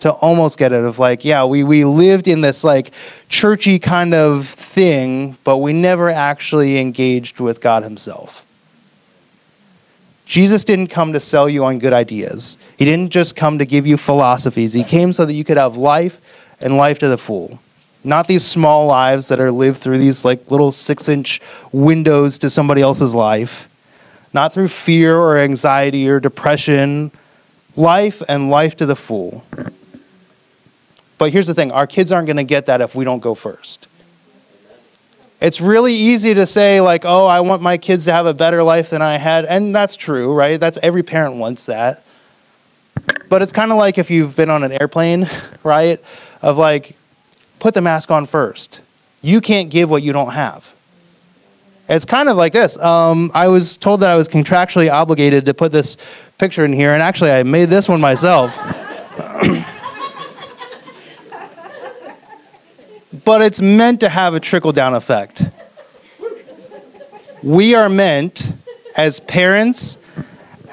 [0.00, 2.90] to almost get it of like, yeah, we, we lived in this like
[3.28, 8.46] churchy kind of thing, but we never actually engaged with God Himself.
[10.24, 12.56] Jesus didn't come to sell you on good ideas.
[12.76, 14.72] He didn't just come to give you philosophies.
[14.72, 16.20] He came so that you could have life
[16.60, 17.58] and life to the full.
[18.02, 21.40] Not these small lives that are lived through these like little six inch
[21.72, 23.68] windows to somebody else's life.
[24.32, 27.10] Not through fear or anxiety or depression.
[27.76, 29.44] Life and life to the full.
[31.18, 33.34] But here's the thing our kids aren't going to get that if we don't go
[33.34, 33.88] first.
[35.40, 38.62] It's really easy to say, like, oh, I want my kids to have a better
[38.62, 39.46] life than I had.
[39.46, 40.60] And that's true, right?
[40.60, 42.04] That's every parent wants that.
[43.30, 45.28] But it's kind of like if you've been on an airplane,
[45.62, 46.02] right?
[46.42, 46.94] Of like,
[47.60, 48.80] put the mask on first.
[49.22, 50.74] You can't give what you don't have.
[51.88, 52.78] It's kind of like this.
[52.78, 55.96] Um, I was told that I was contractually obligated to put this
[56.38, 58.56] picture in here, and actually, I made this one myself.
[63.24, 65.42] but it's meant to have a trickle down effect.
[67.42, 68.52] we are meant
[68.96, 69.98] as parents,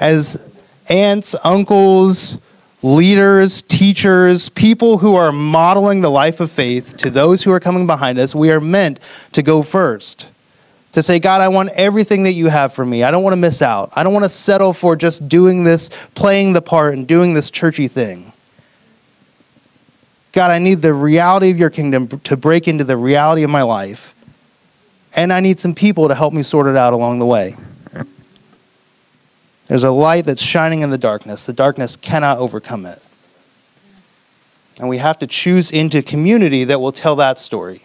[0.00, 0.48] as
[0.88, 2.38] aunts, uncles,
[2.82, 7.86] leaders, teachers, people who are modeling the life of faith to those who are coming
[7.86, 9.00] behind us, we are meant
[9.32, 10.28] to go first.
[10.92, 13.04] To say, God, I want everything that you have for me.
[13.04, 13.92] I don't want to miss out.
[13.94, 17.50] I don't want to settle for just doing this, playing the part, and doing this
[17.50, 18.32] churchy thing.
[20.32, 23.62] God, I need the reality of your kingdom to break into the reality of my
[23.62, 24.14] life.
[25.14, 27.56] And I need some people to help me sort it out along the way.
[29.68, 31.44] There's a light that's shining in the darkness.
[31.44, 33.00] The darkness cannot overcome it.
[34.78, 37.82] And we have to choose into community that will tell that story.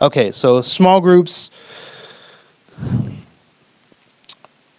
[0.00, 1.50] Okay, so small groups,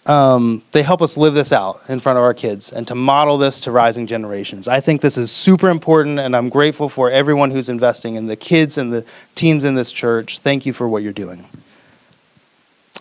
[0.06, 3.38] um, they help us live this out in front of our kids and to model
[3.38, 4.67] this to rising generations.
[4.67, 8.38] I think this is super important, and I'm grateful for everyone who's investing in the
[8.38, 10.39] kids and the teens in this church.
[10.39, 11.45] Thank you for what you're doing.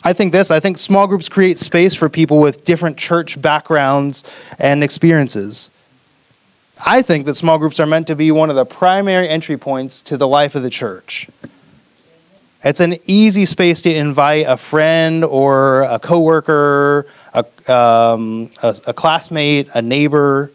[0.02, 4.24] I think this I think small groups create space for people with different church backgrounds
[4.58, 5.70] and experiences.
[6.84, 10.00] I think that small groups are meant to be one of the primary entry points
[10.02, 11.28] to the life of the church.
[12.62, 18.94] It's an easy space to invite a friend or a coworker, a, um, a, a
[18.94, 20.50] classmate, a neighbor,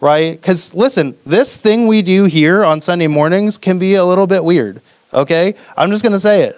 [0.00, 0.32] right?
[0.32, 4.44] Because listen, this thing we do here on Sunday mornings can be a little bit
[4.44, 4.80] weird,
[5.12, 5.54] okay?
[5.76, 6.56] I'm just going to say it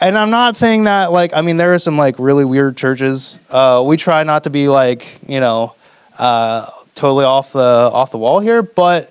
[0.00, 3.38] and I'm not saying that like I mean there are some like really weird churches.
[3.50, 5.74] Uh, we try not to be like you know
[6.18, 7.60] uh, totally off the
[7.92, 9.10] off the wall here, but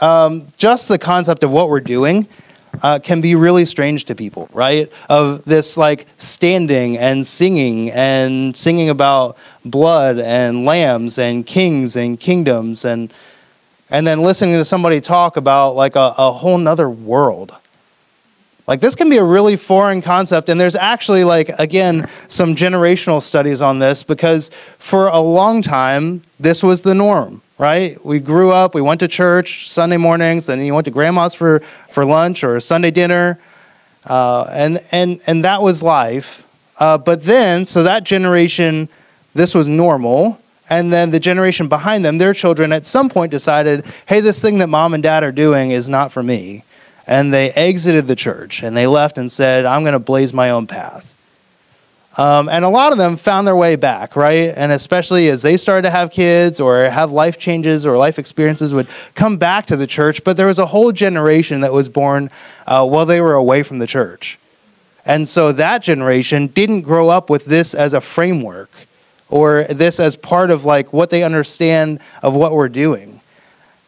[0.00, 2.26] um, just the concept of what we're doing
[2.82, 4.90] uh, can be really strange to people, right?
[5.08, 12.18] Of this like standing and singing and singing about blood and lambs and kings and
[12.18, 13.12] kingdoms and
[13.88, 17.54] and then listening to somebody talk about like a, a whole nother world
[18.66, 23.22] like this can be a really foreign concept, and there's actually like again some generational
[23.22, 28.04] studies on this because for a long time this was the norm, right?
[28.04, 31.60] We grew up, we went to church Sunday mornings, and you went to grandma's for
[31.90, 33.38] for lunch or Sunday dinner,
[34.04, 36.44] uh, and and and that was life.
[36.78, 38.88] Uh, but then, so that generation,
[39.34, 40.40] this was normal.
[40.68, 44.58] And then the generation behind them, their children at some point decided, hey, this thing
[44.58, 46.64] that mom and dad are doing is not for me
[47.06, 50.50] and they exited the church and they left and said, I'm going to blaze my
[50.50, 51.12] own path.
[52.18, 54.52] Um, and a lot of them found their way back, right?
[54.56, 58.72] And especially as they started to have kids or have life changes or life experiences,
[58.72, 60.24] would come back to the church.
[60.24, 62.30] But there was a whole generation that was born
[62.66, 64.38] uh, while they were away from the church.
[65.04, 68.70] And so that generation didn't grow up with this as a framework
[69.28, 73.15] or this as part of like what they understand of what we're doing.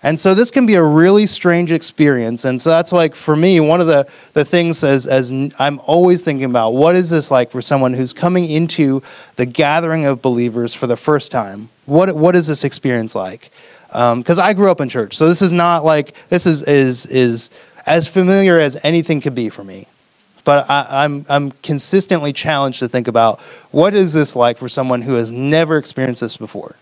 [0.03, 2.45] And so this can be a really strange experience.
[2.45, 6.23] And so that's like for me, one of the, the things as, as I'm always
[6.23, 9.03] thinking about what is this like for someone who's coming into
[9.35, 11.69] the gathering of believers for the first time?
[11.87, 13.51] What, what is this experience like?
[13.89, 15.17] Because um, I grew up in church.
[15.17, 17.51] So this is not like, this is, is, is
[17.85, 19.89] as familiar as anything could be for me.
[20.45, 23.41] But I, I'm, I'm consistently challenged to think about
[23.73, 26.77] what is this like for someone who has never experienced this before?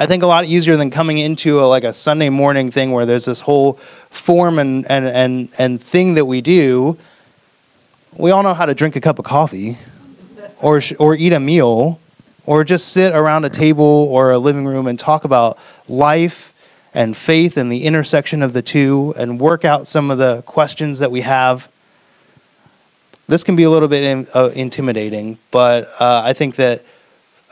[0.00, 3.04] I think a lot easier than coming into a, like a Sunday morning thing where
[3.04, 3.74] there's this whole
[4.08, 6.96] form and, and, and, and thing that we do.
[8.16, 9.76] We all know how to drink a cup of coffee
[10.62, 12.00] or, or eat a meal
[12.46, 16.54] or just sit around a table or a living room and talk about life
[16.94, 21.00] and faith and the intersection of the two and work out some of the questions
[21.00, 21.68] that we have.
[23.28, 26.86] This can be a little bit in, uh, intimidating, but uh, I think that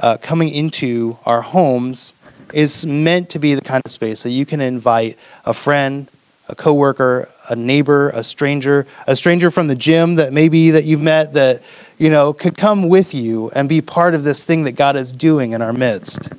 [0.01, 2.15] uh, coming into our homes
[2.53, 6.11] is meant to be the kind of space that you can invite a friend,
[6.49, 11.01] a coworker, a neighbor, a stranger, a stranger from the gym that maybe that you've
[11.01, 11.63] met that
[11.99, 15.13] you know could come with you and be part of this thing that God is
[15.13, 16.31] doing in our midst.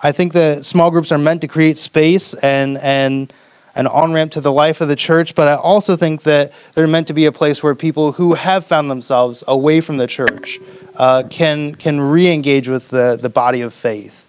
[0.00, 3.32] I think that small groups are meant to create space and and
[3.74, 6.86] an on ramp to the life of the church, but I also think that they're
[6.86, 10.58] meant to be a place where people who have found themselves away from the church
[10.96, 14.26] uh, can can re-engage with the, the body of faith,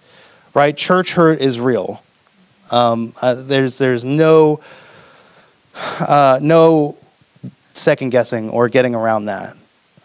[0.53, 0.75] right?
[0.75, 2.01] Church hurt is real.
[2.71, 4.59] Um, uh, there's there's no
[5.75, 6.97] uh, no
[7.73, 9.55] second guessing or getting around that.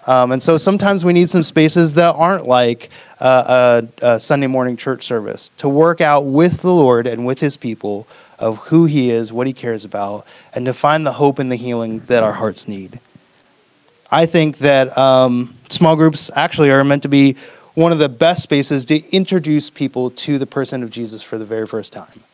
[0.07, 2.89] Um, and so sometimes we need some spaces that aren't like
[3.21, 7.59] a, a Sunday morning church service to work out with the Lord and with His
[7.59, 8.07] people
[8.39, 11.57] of who He is, what He cares about, and to find the hope and the
[11.57, 13.01] healing that our hearts need.
[14.11, 17.37] I think that um, small groups actually are meant to be
[17.75, 21.45] one of the best spaces to introduce people to the person of Jesus for the
[21.45, 22.25] very first time.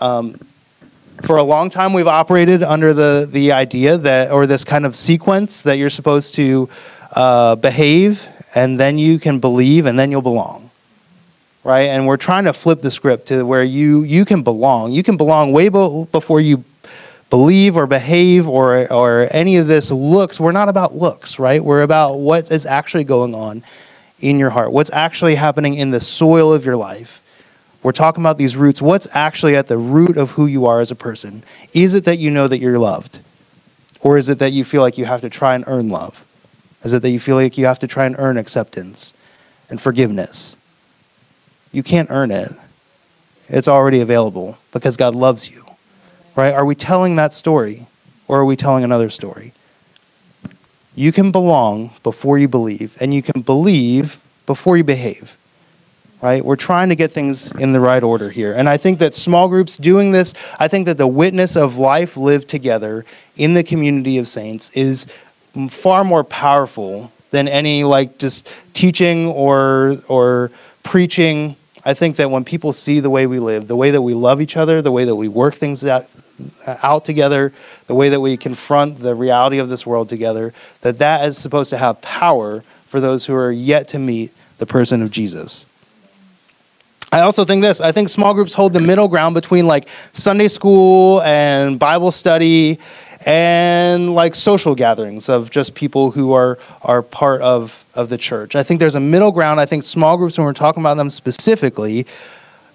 [0.00, 0.38] Um,
[1.22, 4.94] for a long time we've operated under the the idea that or this kind of
[4.94, 6.68] sequence that you're supposed to
[7.12, 10.70] uh, behave and then you can believe and then you'll belong.
[11.64, 11.88] Right?
[11.88, 14.92] And we're trying to flip the script to where you you can belong.
[14.92, 16.62] You can belong way be- before you
[17.30, 21.82] believe or behave or or any of this looks we're not about looks right we're
[21.82, 23.62] about what is actually going on
[24.20, 27.22] in your heart what's actually happening in the soil of your life
[27.82, 28.82] we're talking about these roots.
[28.82, 31.44] What's actually at the root of who you are as a person?
[31.72, 33.20] Is it that you know that you're loved?
[34.00, 36.24] Or is it that you feel like you have to try and earn love?
[36.82, 39.12] Is it that you feel like you have to try and earn acceptance
[39.70, 40.56] and forgiveness?
[41.72, 42.52] You can't earn it.
[43.48, 45.64] It's already available because God loves you.
[46.38, 46.54] Right?
[46.54, 47.88] Are we telling that story
[48.28, 49.52] or are we telling another story?
[50.94, 55.36] You can belong before you believe, and you can believe before you behave
[56.20, 56.44] right?
[56.44, 58.52] We're trying to get things in the right order here.
[58.52, 62.16] And I think that small groups doing this, I think that the witness of life
[62.16, 63.04] lived together
[63.36, 65.06] in the community of saints is
[65.70, 70.50] far more powerful than any like just teaching or or
[70.82, 71.54] preaching.
[71.84, 74.40] I think that when people see the way we live, the way that we love
[74.40, 76.04] each other, the way that we work things out,
[76.66, 77.52] out together,
[77.86, 81.70] the way that we confront the reality of this world together, that that is supposed
[81.70, 85.66] to have power for those who are yet to meet the person of Jesus.
[87.10, 87.80] I also think this.
[87.80, 92.78] I think small groups hold the middle ground between like Sunday school and Bible study
[93.24, 98.54] and like social gatherings of just people who are are part of of the church.
[98.54, 99.58] I think there's a middle ground.
[99.58, 102.06] I think small groups when we're talking about them specifically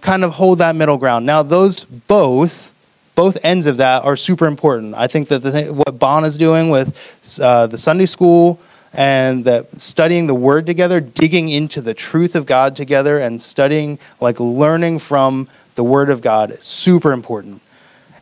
[0.02, 1.26] kind of hold that middle ground.
[1.26, 2.73] Now those both
[3.16, 4.96] both ends of that are super important.
[4.96, 6.98] I think that the what Bon is doing with
[7.40, 8.60] uh, the Sunday school
[8.94, 13.98] and that studying the word together, digging into the truth of God together, and studying,
[14.22, 17.62] like learning from the word of God is super important.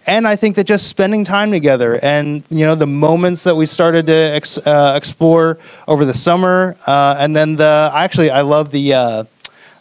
[0.08, 3.66] And I think that just spending time together and you know the moments that we
[3.66, 8.72] started to ex, uh, explore over the summer, uh, and then the actually I love
[8.72, 9.24] the uh,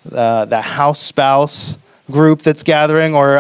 [0.05, 1.77] the house spouse
[2.11, 3.39] group that's gathering, or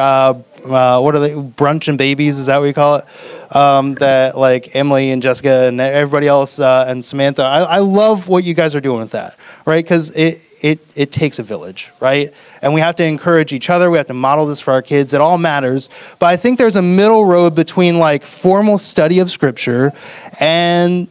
[0.65, 2.39] uh, what are they brunch and babies?
[2.39, 3.05] Is that what you call it?
[3.51, 7.43] um, that like Emily and Jessica and everybody else uh, and Samantha.
[7.43, 9.85] I, I love what you guys are doing with that, right?
[9.85, 12.33] Because it it it takes a village, right?
[12.63, 13.91] And we have to encourage each other.
[13.91, 15.13] We have to model this for our kids.
[15.13, 15.89] It all matters.
[16.19, 19.93] But I think there's a middle road between like formal study of scripture
[20.39, 21.09] and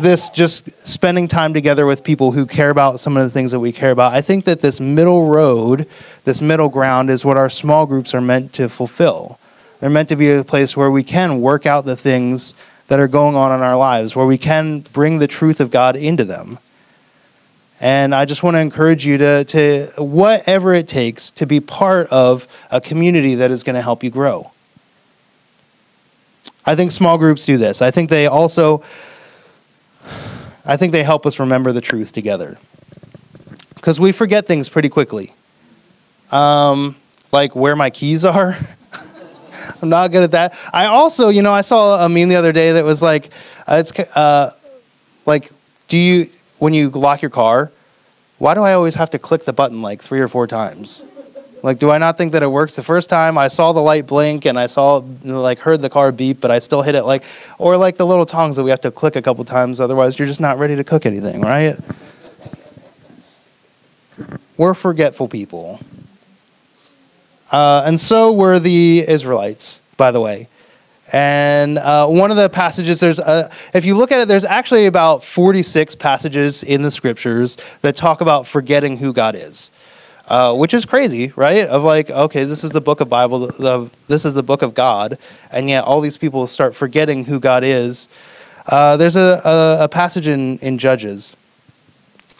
[0.00, 3.60] this just spending time together with people who care about some of the things that
[3.60, 4.12] we care about.
[4.12, 5.88] I think that this middle road,
[6.24, 9.38] this middle ground is what our small groups are meant to fulfill.
[9.80, 12.54] They're meant to be a place where we can work out the things
[12.88, 15.96] that are going on in our lives, where we can bring the truth of God
[15.96, 16.58] into them.
[17.80, 22.08] And I just want to encourage you to, to whatever it takes, to be part
[22.08, 24.50] of a community that is going to help you grow.
[26.64, 27.82] I think small groups do this.
[27.82, 28.82] I think they also
[30.66, 32.58] I think they help us remember the truth together.
[33.74, 35.32] Because we forget things pretty quickly.
[36.32, 36.96] Um,
[37.32, 38.56] like where my keys are.
[39.82, 40.58] I'm not good at that.
[40.72, 43.30] I also, you know, I saw a meme the other day that was like,
[43.66, 44.52] uh, it's uh,
[45.24, 45.52] like,
[45.88, 47.70] do you when you lock your car?
[48.38, 51.04] Why do I always have to click the button like three or four times?
[51.66, 52.76] Like, do I not think that it works?
[52.76, 56.12] The first time I saw the light blink and I saw, like, heard the car
[56.12, 57.24] beep, but I still hit it, like,
[57.58, 60.28] or like the little tongs that we have to click a couple times, otherwise you're
[60.28, 61.76] just not ready to cook anything, right?
[64.56, 65.80] We're forgetful people.
[67.50, 70.46] Uh, and so were the Israelites, by the way.
[71.12, 74.86] And uh, one of the passages, there's, a, if you look at it, there's actually
[74.86, 79.72] about 46 passages in the scriptures that talk about forgetting who God is,
[80.28, 81.66] uh, which is crazy, right?
[81.66, 84.74] Of like, okay, this is the book of Bible, the, this is the book of
[84.74, 85.18] God,
[85.50, 88.08] and yet all these people start forgetting who God is.
[88.66, 91.36] Uh, there's a, a, a passage in, in Judges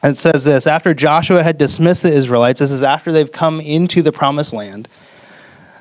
[0.03, 3.61] and it says this After Joshua had dismissed the Israelites, this is after they've come
[3.61, 4.89] into the promised land,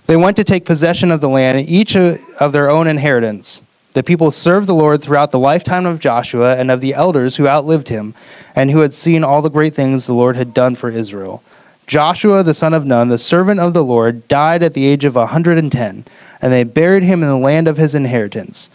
[0.07, 3.61] they went to take possession of the land, each of their own inheritance.
[3.93, 7.47] The people served the Lord throughout the lifetime of Joshua and of the elders who
[7.47, 8.13] outlived him,
[8.55, 11.43] and who had seen all the great things the Lord had done for Israel.
[11.88, 15.15] Joshua, the son of Nun, the servant of the Lord, died at the age of
[15.15, 16.05] a 110,
[16.41, 18.69] and they buried him in the land of his inheritance,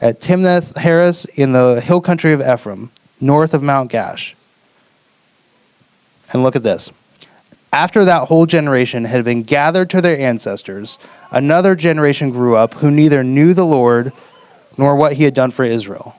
[0.00, 4.34] at Timnath Heres in the hill country of Ephraim, north of Mount Gaash.
[6.32, 6.90] And look at this.
[7.72, 10.98] After that whole generation had been gathered to their ancestors,
[11.30, 14.12] another generation grew up who neither knew the Lord
[14.76, 16.16] nor what he had done for Israel.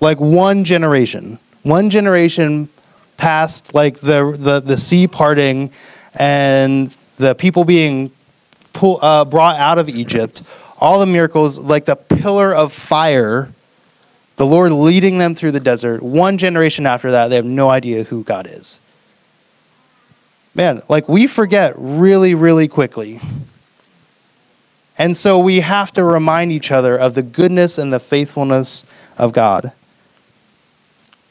[0.00, 1.38] Like one generation.
[1.62, 2.68] One generation
[3.16, 5.70] passed like the, the, the sea parting
[6.14, 8.10] and the people being
[8.72, 10.42] pull, uh, brought out of Egypt,
[10.78, 13.50] all the miracles, like the pillar of fire,
[14.36, 16.02] the Lord leading them through the desert.
[16.02, 18.80] One generation after that, they have no idea who God is.
[20.54, 23.20] Man, like we forget really, really quickly.
[24.96, 28.84] And so we have to remind each other of the goodness and the faithfulness
[29.18, 29.72] of God.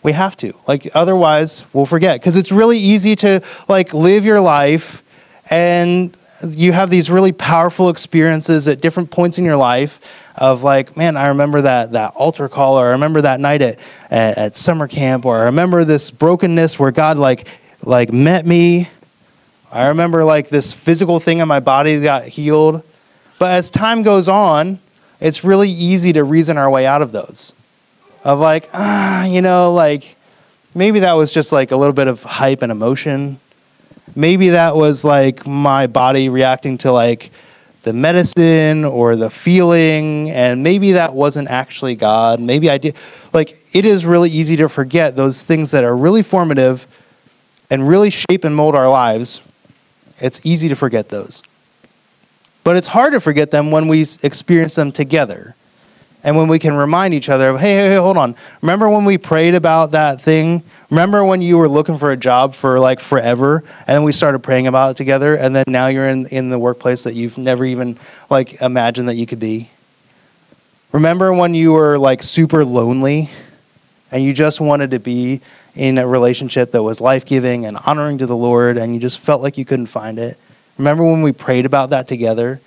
[0.03, 0.53] We have to.
[0.67, 5.01] Like otherwise we'll forget cuz it's really easy to like live your life
[5.49, 6.15] and
[6.47, 9.99] you have these really powerful experiences at different points in your life
[10.35, 13.79] of like, man, I remember that that altar call or I remember that night at,
[14.09, 17.47] at, at summer camp or I remember this brokenness where God like
[17.81, 18.89] like met me.
[19.71, 22.83] I remember like this physical thing in my body got healed.
[23.39, 24.79] But as time goes on,
[25.19, 27.53] it's really easy to reason our way out of those
[28.23, 30.15] of like, ah, you know, like
[30.73, 33.39] maybe that was just like a little bit of hype and emotion.
[34.15, 37.31] Maybe that was like my body reacting to like
[37.83, 42.39] the medicine or the feeling, and maybe that wasn't actually God.
[42.39, 42.95] Maybe I did.
[43.33, 46.87] Like, it is really easy to forget those things that are really formative
[47.69, 49.41] and really shape and mold our lives.
[50.19, 51.43] It's easy to forget those.
[52.63, 55.53] But it's hard to forget them when we experience them together
[56.23, 58.35] and when we can remind each other of, hey, hey, hey, hold on.
[58.61, 60.63] Remember when we prayed about that thing?
[60.89, 64.67] Remember when you were looking for a job for like forever, and we started praying
[64.67, 67.97] about it together, and then now you're in, in the workplace that you've never even
[68.29, 69.69] like imagined that you could be?
[70.91, 73.29] Remember when you were like super lonely
[74.11, 75.41] and you just wanted to be
[75.75, 79.19] in a relationship that was life giving and honoring to the Lord, and you just
[79.19, 80.37] felt like you couldn't find it?
[80.77, 82.61] Remember when we prayed about that together,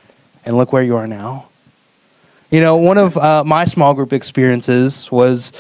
[0.44, 1.48] and look where you are now?
[2.48, 5.52] You know, one of uh, my small group experiences was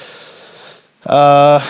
[1.04, 1.60] uh,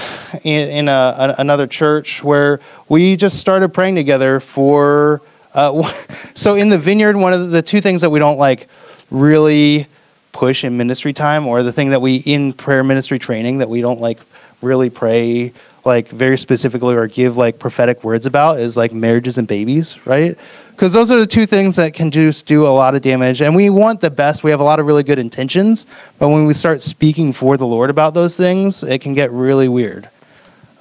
[0.44, 2.60] in, in a, a, another church where
[2.90, 5.22] we just started praying together for.
[5.54, 5.90] Uh,
[6.34, 8.68] so in the vineyard, one of the two things that we don't like
[9.10, 9.86] really
[10.32, 13.80] push in ministry time, or the thing that we in prayer ministry training that we
[13.80, 14.20] don't like
[14.60, 15.50] really pray
[15.86, 20.36] like very specifically or give like prophetic words about is like marriages and babies, right?
[20.76, 23.40] because those are the two things that can just do a lot of damage.
[23.40, 24.44] And we want the best.
[24.44, 25.86] We have a lot of really good intentions,
[26.18, 29.68] but when we start speaking for the Lord about those things, it can get really
[29.68, 30.10] weird.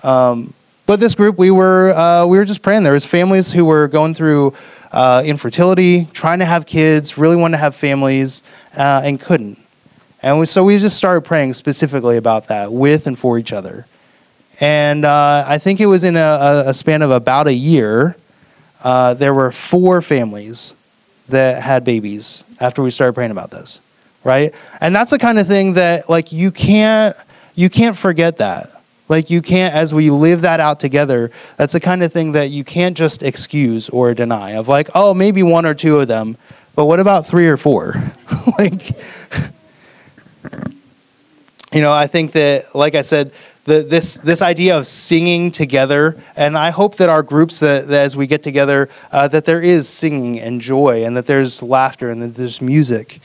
[0.04, 0.54] Um,
[0.86, 2.84] but this group, we were uh, we were just praying.
[2.84, 4.54] There was families who were going through
[4.92, 8.44] uh, infertility, trying to have kids, really wanted to have families,
[8.78, 9.58] uh, and couldn't.
[10.22, 13.86] And we, so we just started praying specifically about that with and for each other.
[14.60, 18.16] And uh, I think it was in a, a span of about a year
[18.86, 20.76] uh, there were four families
[21.28, 23.80] that had babies after we started praying about this,
[24.24, 24.54] right?
[24.80, 27.18] And that's the kind of thing that like you can't
[27.56, 28.70] you can't forget that.
[29.10, 32.52] Like you can't as we live that out together, that's the kind of thing that
[32.52, 36.38] you can't just excuse or deny of like, oh, maybe one or two of them,
[36.76, 37.96] but what about three or four?
[38.60, 38.92] like
[41.74, 43.32] you know, I think that like I said,
[43.66, 48.04] the, this this idea of singing together, and I hope that our groups that, that
[48.04, 52.12] as we get together, uh, that there is singing and joy, and that there's laughter,
[52.12, 53.20] and that there's music.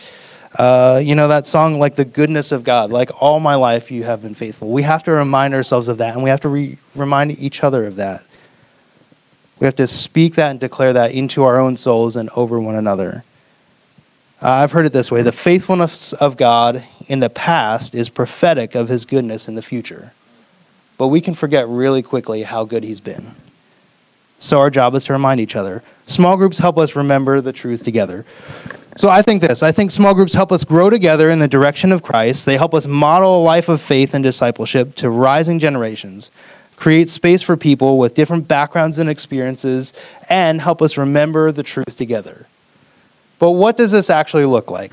[0.58, 4.04] Uh, you know that song, like the goodness of God, like all my life you
[4.04, 4.70] have been faithful.
[4.70, 7.86] We have to remind ourselves of that, and we have to re- remind each other
[7.86, 8.24] of that.
[9.58, 12.76] We have to speak that and declare that into our own souls and over one
[12.76, 13.24] another.
[14.42, 18.74] Uh, I've heard it this way the faithfulness of God in the past is prophetic
[18.74, 20.14] of his goodness in the future
[21.00, 23.34] but we can forget really quickly how good He's been.
[24.38, 25.82] So our job is to remind each other.
[26.04, 28.26] Small groups help us remember the truth together.
[28.98, 31.90] So I think this I think small groups help us grow together in the direction
[31.90, 32.44] of Christ.
[32.44, 36.30] They help us model a life of faith and discipleship to rising generations,
[36.76, 39.94] create space for people with different backgrounds and experiences,
[40.28, 42.44] and help us remember the truth together.
[43.38, 44.92] But what does this actually look like?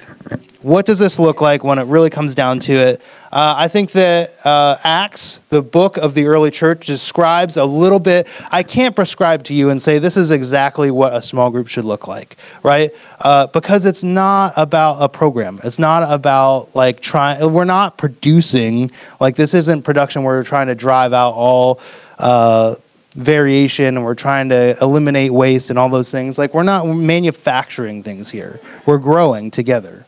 [0.67, 3.01] What does this look like when it really comes down to it?
[3.31, 8.01] Uh, I think that uh, Acts, the book of the early church, describes a little
[8.01, 8.27] bit.
[8.51, 11.85] I can't prescribe to you and say this is exactly what a small group should
[11.85, 12.91] look like, right?
[13.21, 15.61] Uh, because it's not about a program.
[15.63, 18.91] It's not about like trying, we're not producing,
[19.21, 21.79] like, this isn't production where we're trying to drive out all
[22.19, 22.75] uh,
[23.13, 26.37] variation and we're trying to eliminate waste and all those things.
[26.37, 30.03] Like, we're not manufacturing things here, we're growing together.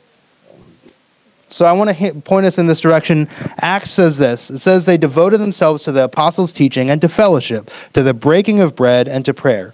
[1.50, 3.28] So I want to point us in this direction.
[3.58, 7.72] Acts says this it says, They devoted themselves to the apostles' teaching and to fellowship,
[7.94, 9.74] to the breaking of bread and to prayer.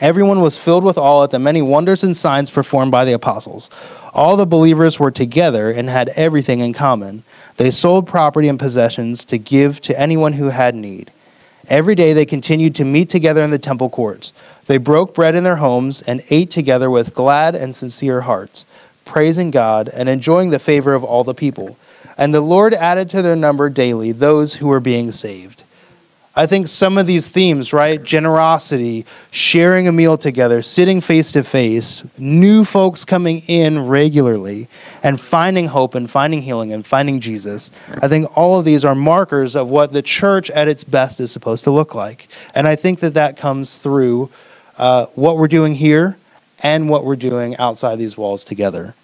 [0.00, 3.70] Everyone was filled with awe at the many wonders and signs performed by the apostles.
[4.12, 7.24] All the believers were together and had everything in common.
[7.56, 11.10] They sold property and possessions to give to anyone who had need.
[11.68, 14.32] Every day they continued to meet together in the temple courts.
[14.66, 18.66] They broke bread in their homes and ate together with glad and sincere hearts,
[19.06, 21.78] praising God and enjoying the favor of all the people.
[22.18, 25.62] And the Lord added to their number daily those who were being saved.
[26.38, 28.02] I think some of these themes, right?
[28.02, 34.68] Generosity, sharing a meal together, sitting face to face, new folks coming in regularly,
[35.02, 37.70] and finding hope and finding healing and finding Jesus.
[38.02, 41.32] I think all of these are markers of what the church at its best is
[41.32, 42.28] supposed to look like.
[42.54, 44.28] And I think that that comes through
[44.76, 46.18] uh, what we're doing here
[46.62, 48.94] and what we're doing outside these walls together.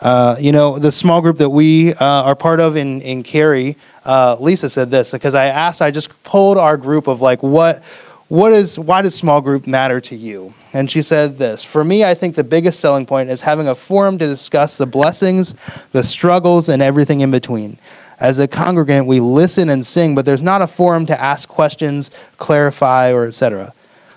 [0.00, 3.76] Uh, you know, the small group that we uh, are part of in, in Cary,
[4.04, 7.82] uh, Lisa said this because I asked, I just pulled our group of like, what,
[8.28, 10.54] what is, why does small group matter to you?
[10.72, 13.74] And she said this For me, I think the biggest selling point is having a
[13.74, 15.54] forum to discuss the blessings,
[15.92, 17.78] the struggles, and everything in between.
[18.18, 22.10] As a congregant, we listen and sing, but there's not a forum to ask questions,
[22.36, 23.72] clarify, or etc.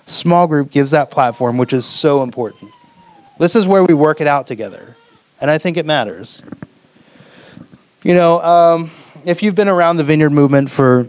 [0.08, 2.70] Small group gives that platform, which is so important.
[3.38, 4.96] This is where we work it out together
[5.40, 6.42] and I think it matters.
[8.02, 8.90] You know, um,
[9.24, 11.08] if you've been around the vineyard movement for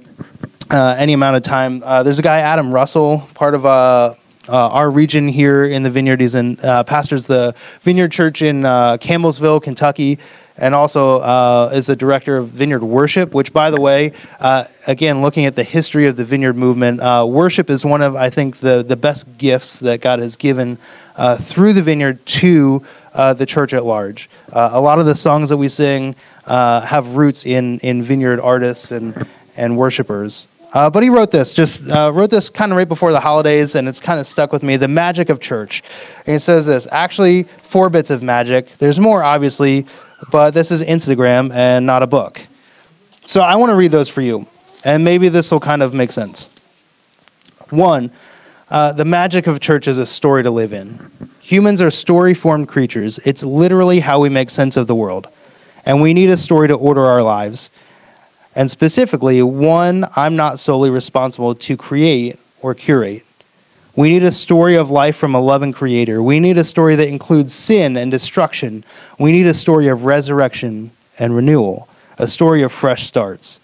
[0.69, 4.13] uh, any amount of time, uh, there's a guy, Adam Russell, part of uh,
[4.47, 6.21] uh our region here in the vineyard.
[6.21, 10.17] He's in uh, pastors the Vineyard Church in uh, Campbellsville, Kentucky,
[10.59, 15.21] and also uh, is the director of Vineyard Worship, which, by the way, uh, again,
[15.21, 18.57] looking at the history of the Vineyard movement, uh, worship is one of, I think,
[18.57, 20.77] the, the best gifts that God has given
[21.39, 22.83] through the Vineyard to
[23.13, 24.29] uh, the church at large.
[24.51, 28.39] Uh, a lot of the songs that we sing uh, have roots in, in vineyard
[28.39, 30.47] artists and, and worshipers.
[30.71, 33.73] Uh, but he wrote this, just uh, wrote this kind of right before the holidays,
[33.73, 34.77] and it's kind of stuck with me.
[34.77, 35.81] The magic of church.
[36.27, 38.67] And it says this actually, four bits of magic.
[38.77, 39.87] There's more, obviously,
[40.31, 42.41] but this is Instagram and not a book.
[43.25, 44.47] So I want to read those for you,
[44.83, 46.49] and maybe this will kind of make sense.
[47.69, 48.11] One,
[48.69, 51.11] uh, the magic of church is a story to live in.
[51.41, 53.19] Humans are story formed creatures.
[53.19, 55.27] It's literally how we make sense of the world.
[55.85, 57.71] And we need a story to order our lives.
[58.55, 63.25] And specifically, one I'm not solely responsible to create or curate.
[63.99, 66.23] We need a story of life from a loving creator.
[66.23, 68.85] We need a story that includes sin and destruction.
[69.17, 73.59] We need a story of resurrection and renewal, a story of fresh starts.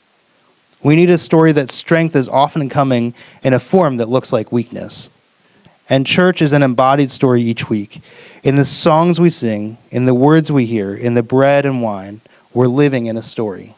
[0.83, 3.13] We need a story that strength is often coming
[3.43, 5.09] in a form that looks like weakness.
[5.87, 8.01] And church is an embodied story each week.
[8.43, 12.19] In the songs we sing, in the words we hear, in the bread and wine,
[12.53, 13.73] we're living in a story.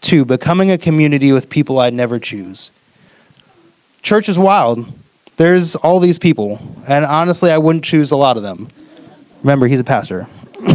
[0.00, 2.70] Two, becoming a community with people I'd never choose.
[4.06, 4.86] Church is wild.
[5.36, 8.68] There's all these people, and honestly, I wouldn't choose a lot of them.
[9.42, 10.28] Remember, he's a pastor.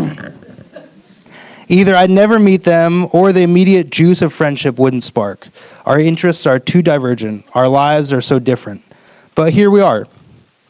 [1.69, 5.47] Either I'd never meet them, or the immediate juice of friendship wouldn't spark.
[5.85, 8.83] Our interests are too divergent, our lives are so different.
[9.33, 10.07] But here we are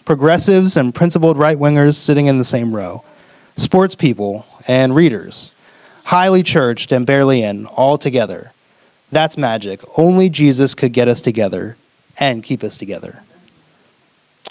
[0.05, 3.03] progressives and principled right wingers sitting in the same row,
[3.55, 5.51] sports people and readers,
[6.03, 8.51] highly churched and barely in, all together.
[9.12, 9.82] That's magic.
[9.97, 11.76] Only Jesus could get us together
[12.20, 13.24] and keep us together.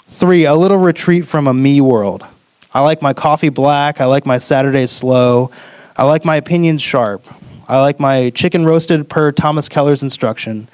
[0.07, 2.25] Three, a little retreat from a me world.
[2.73, 3.99] I like my coffee black.
[3.99, 5.51] I like my Saturdays slow.
[5.97, 7.25] I like my opinions sharp.
[7.67, 10.67] I like my chicken roasted per Thomas Keller's instruction.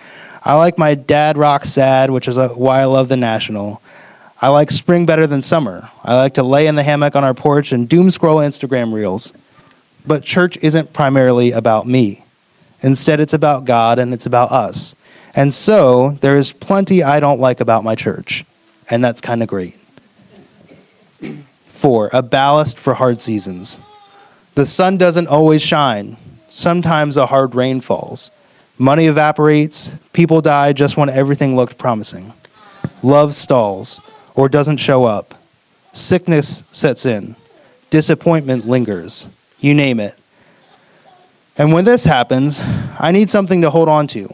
[0.43, 3.81] I like my dad rock sad, which is why I love the National.
[4.41, 5.89] I like spring better than summer.
[6.03, 9.33] I like to lay in the hammock on our porch and doom scroll Instagram reels.
[10.05, 12.23] But church isn't primarily about me.
[12.81, 14.95] Instead, it's about God and it's about us.
[15.37, 18.43] And so, there is plenty I don't like about my church,
[18.89, 19.77] and that's kind of great.
[21.67, 23.77] Four, a ballast for hard seasons.
[24.55, 26.17] The sun doesn't always shine,
[26.49, 28.31] sometimes a hard rain falls.
[28.79, 32.33] Money evaporates, people die just when everything looked promising.
[33.03, 34.01] Love stalls
[34.33, 35.35] or doesn't show up.
[35.93, 37.35] Sickness sets in.
[37.91, 39.27] Disappointment lingers.
[39.59, 40.15] You name it.
[41.59, 42.59] And when this happens,
[42.99, 44.33] I need something to hold on to.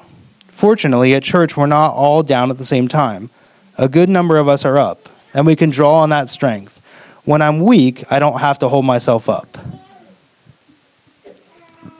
[0.54, 3.30] Fortunately, at church, we're not all down at the same time.
[3.78, 6.80] A good number of us are up, and we can draw on that strength.
[7.26, 9.58] When I'm weak, I don't have to hold myself up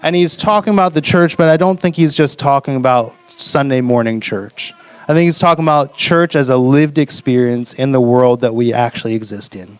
[0.04, 3.80] and he's talking about the church, but I don't think he's just talking about Sunday
[3.80, 4.74] morning church.
[5.08, 8.74] I think he's talking about church as a lived experience in the world that we
[8.74, 9.80] actually exist in,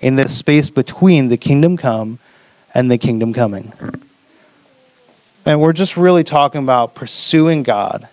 [0.00, 2.18] in the space between the kingdom come
[2.72, 3.72] and the kingdom coming.
[5.50, 8.08] And we're just really talking about pursuing God,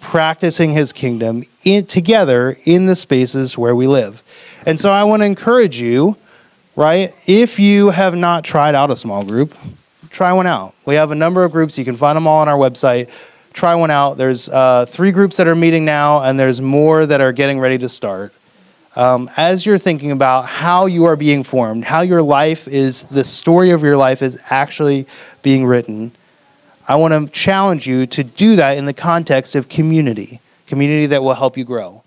[0.00, 4.22] practicing his kingdom in, together in the spaces where we live.
[4.64, 6.16] And so I want to encourage you,
[6.74, 7.14] right?
[7.26, 9.54] If you have not tried out a small group,
[10.08, 10.74] try one out.
[10.86, 11.76] We have a number of groups.
[11.76, 13.10] You can find them all on our website.
[13.52, 14.16] Try one out.
[14.16, 17.76] There's uh, three groups that are meeting now, and there's more that are getting ready
[17.76, 18.32] to start.
[18.96, 23.24] Um, as you're thinking about how you are being formed, how your life is, the
[23.24, 25.06] story of your life is actually
[25.42, 26.12] being written,
[26.88, 31.22] I want to challenge you to do that in the context of community, community that
[31.22, 32.01] will help you grow.